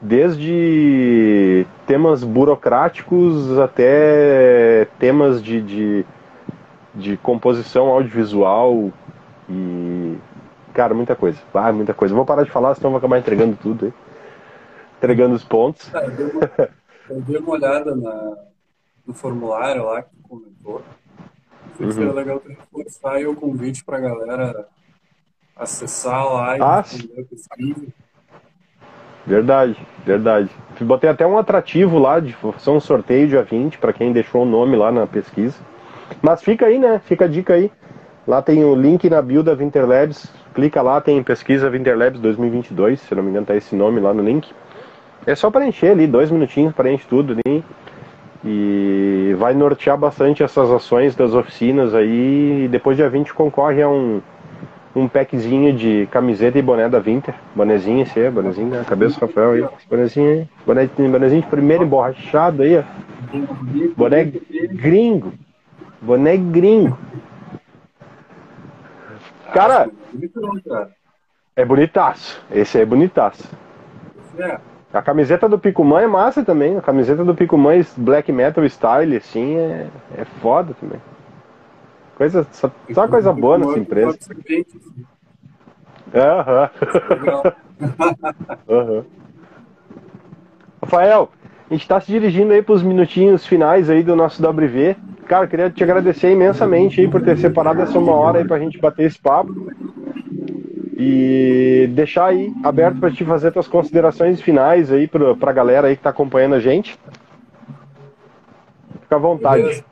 [0.02, 6.06] Desde temas burocráticos até temas de, de,
[6.96, 8.92] de composição audiovisual
[9.48, 10.18] e,
[10.74, 11.38] cara, muita coisa.
[11.54, 12.16] Ah, muita coisa.
[12.16, 13.94] Vou parar de falar, senão vou acabar entregando tudo aí.
[15.02, 15.92] Entregando os pontos.
[15.96, 16.52] É, eu dei uma,
[17.10, 18.38] eu dei uma olhada na,
[19.04, 20.84] do formulário lá que tu comentou.
[21.74, 21.92] Achei uhum.
[21.92, 24.68] seria legal tu reforçar aí o convite pra galera
[25.56, 27.88] acessar lá e ah, responder a pesquisa.
[29.26, 30.50] Verdade, verdade.
[30.80, 34.46] Botei até um atrativo lá de fazer um sorteio dia 20 para quem deixou o
[34.46, 35.58] nome lá na pesquisa.
[36.22, 37.02] Mas fica aí, né?
[37.06, 37.72] Fica a dica aí.
[38.28, 40.32] Lá tem o link na bio da Winterlabs.
[40.54, 44.22] Clica lá, tem pesquisa Winterlabs 2022, se não me engano tá esse nome lá no
[44.22, 44.52] link.
[45.26, 47.64] É só preencher ali, dois minutinhos, preenche tudo ali
[48.44, 52.66] e vai nortear bastante essas ações das oficinas aí.
[52.66, 54.22] E depois dia 20 concorre a um,
[54.96, 57.36] um packzinho de camiseta e boné da Winter.
[57.56, 59.66] Bonezinho esse aí, bonezinho da cabeça do Rafael aí.
[59.90, 60.50] Bonezinho aí.
[60.66, 62.84] Boné, bonezinho de primeiro emborrachado aí, ó.
[63.96, 65.34] Boné gringo.
[66.02, 66.98] Boné gringo.
[69.54, 69.90] Cara,
[71.56, 72.42] é bonitaço.
[72.50, 73.44] Esse aí é bonitaço.
[74.40, 74.71] É.
[74.94, 76.78] A camiseta do Picumã é massa também.
[76.78, 79.88] A camiseta do Picumã Black Metal Style, assim, é,
[80.18, 81.00] é foda também.
[82.16, 84.18] Coisa, só, só coisa boa nessa empresa.
[86.14, 86.70] Aham.
[88.70, 89.06] Aham.
[90.84, 91.30] Rafael,
[91.72, 94.98] a gente está se dirigindo aí para os minutinhos finais aí do nosso WV.
[95.26, 98.60] Cara, queria te agradecer imensamente aí por ter separado essa uma hora aí para a
[98.60, 99.72] gente bater esse papo
[100.98, 105.96] e deixar aí aberto para te fazer tuas considerações finais aí para a galera aí
[105.96, 107.00] que está acompanhando a gente.
[109.04, 109.62] Fica à vontade.
[109.64, 109.86] Beleza.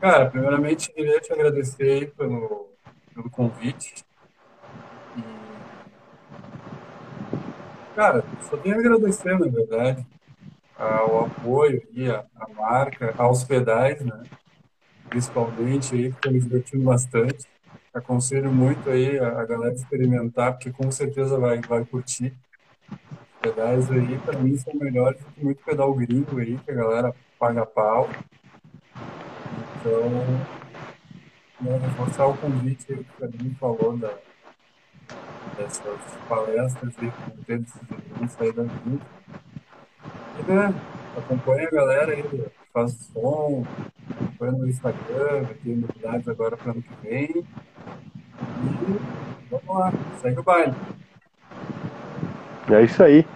[0.00, 2.68] Cara, primeiramente queria te agradecer pelo,
[3.12, 4.04] pelo convite.
[5.16, 5.22] E,
[7.94, 10.06] cara, só tenho a agradecer, na verdade,
[10.76, 12.24] ao apoio e a
[12.56, 14.22] marca, aos pedais, né?
[15.08, 17.46] Principalmente aí, que estou me divertindo bastante
[17.94, 22.34] aconselho muito aí a, a galera experimentar, porque com certeza vai, vai curtir.
[23.40, 27.14] Pedais aí, para mim, são melhores do que muito pedal gringo aí, que a galera
[27.38, 28.10] paga pau.
[29.76, 30.10] Então,
[31.60, 34.12] né, reforçar o convite aí que o Fernando falou da,
[35.56, 37.06] dessas palestras com
[37.46, 39.04] desses eventos aí da vida.
[40.38, 40.74] E, né,
[41.16, 43.64] acompanha a galera aí, faz som,
[44.10, 47.30] acompanha no Instagram, ter novidades agora para ano que vem.
[47.30, 47.46] E
[49.50, 50.74] vamos lá, segue o baile.
[52.70, 53.26] É isso aí.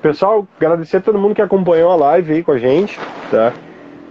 [0.00, 2.98] Pessoal, agradecer a todo mundo que acompanhou a live aí com a gente,
[3.30, 3.52] tá?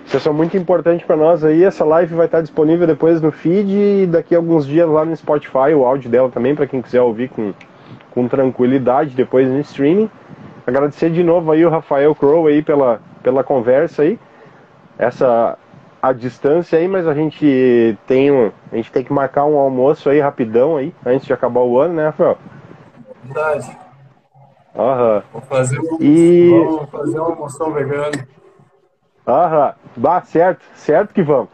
[0.10, 1.64] Vocês são muito importantes para nós aí.
[1.64, 5.16] Essa live vai estar disponível depois no feed e daqui a alguns dias lá no
[5.16, 7.53] Spotify, o áudio dela também, para quem quiser ouvir com,
[8.10, 10.10] com tranquilidade depois no streaming.
[10.66, 14.20] Agradecer de novo aí o Rafael Crow aí pela, pela conversa aí.
[14.97, 15.55] Essa
[16.01, 20.10] a distância aí, mas a gente tem um, a gente tem que marcar um almoço
[20.10, 22.38] aí rapidão aí, antes de acabar o ano, né, Rafael?
[23.26, 23.78] Verdade.
[24.76, 25.24] Aham.
[25.32, 26.49] Vou fazer um, e...
[26.49, 28.39] Vamos fazer uma almoção vegana.
[29.30, 29.76] Aham.
[29.96, 31.50] Bah, certo, certo que vamos.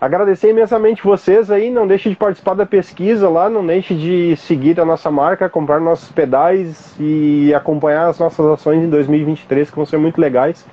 [0.00, 4.78] Agradecer imensamente vocês aí, não deixe de participar da pesquisa lá, não deixe de seguir
[4.78, 9.86] a nossa marca, comprar nossos pedais e acompanhar as nossas ações em 2023, que vão
[9.86, 10.64] ser muito legais.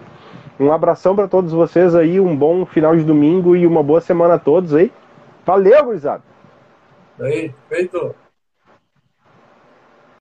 [0.59, 4.35] Um abração para todos vocês aí, um bom final de domingo e uma boa semana
[4.35, 4.91] a todos aí.
[5.45, 6.21] Valeu, gurizada!
[7.19, 8.22] Aí, feito!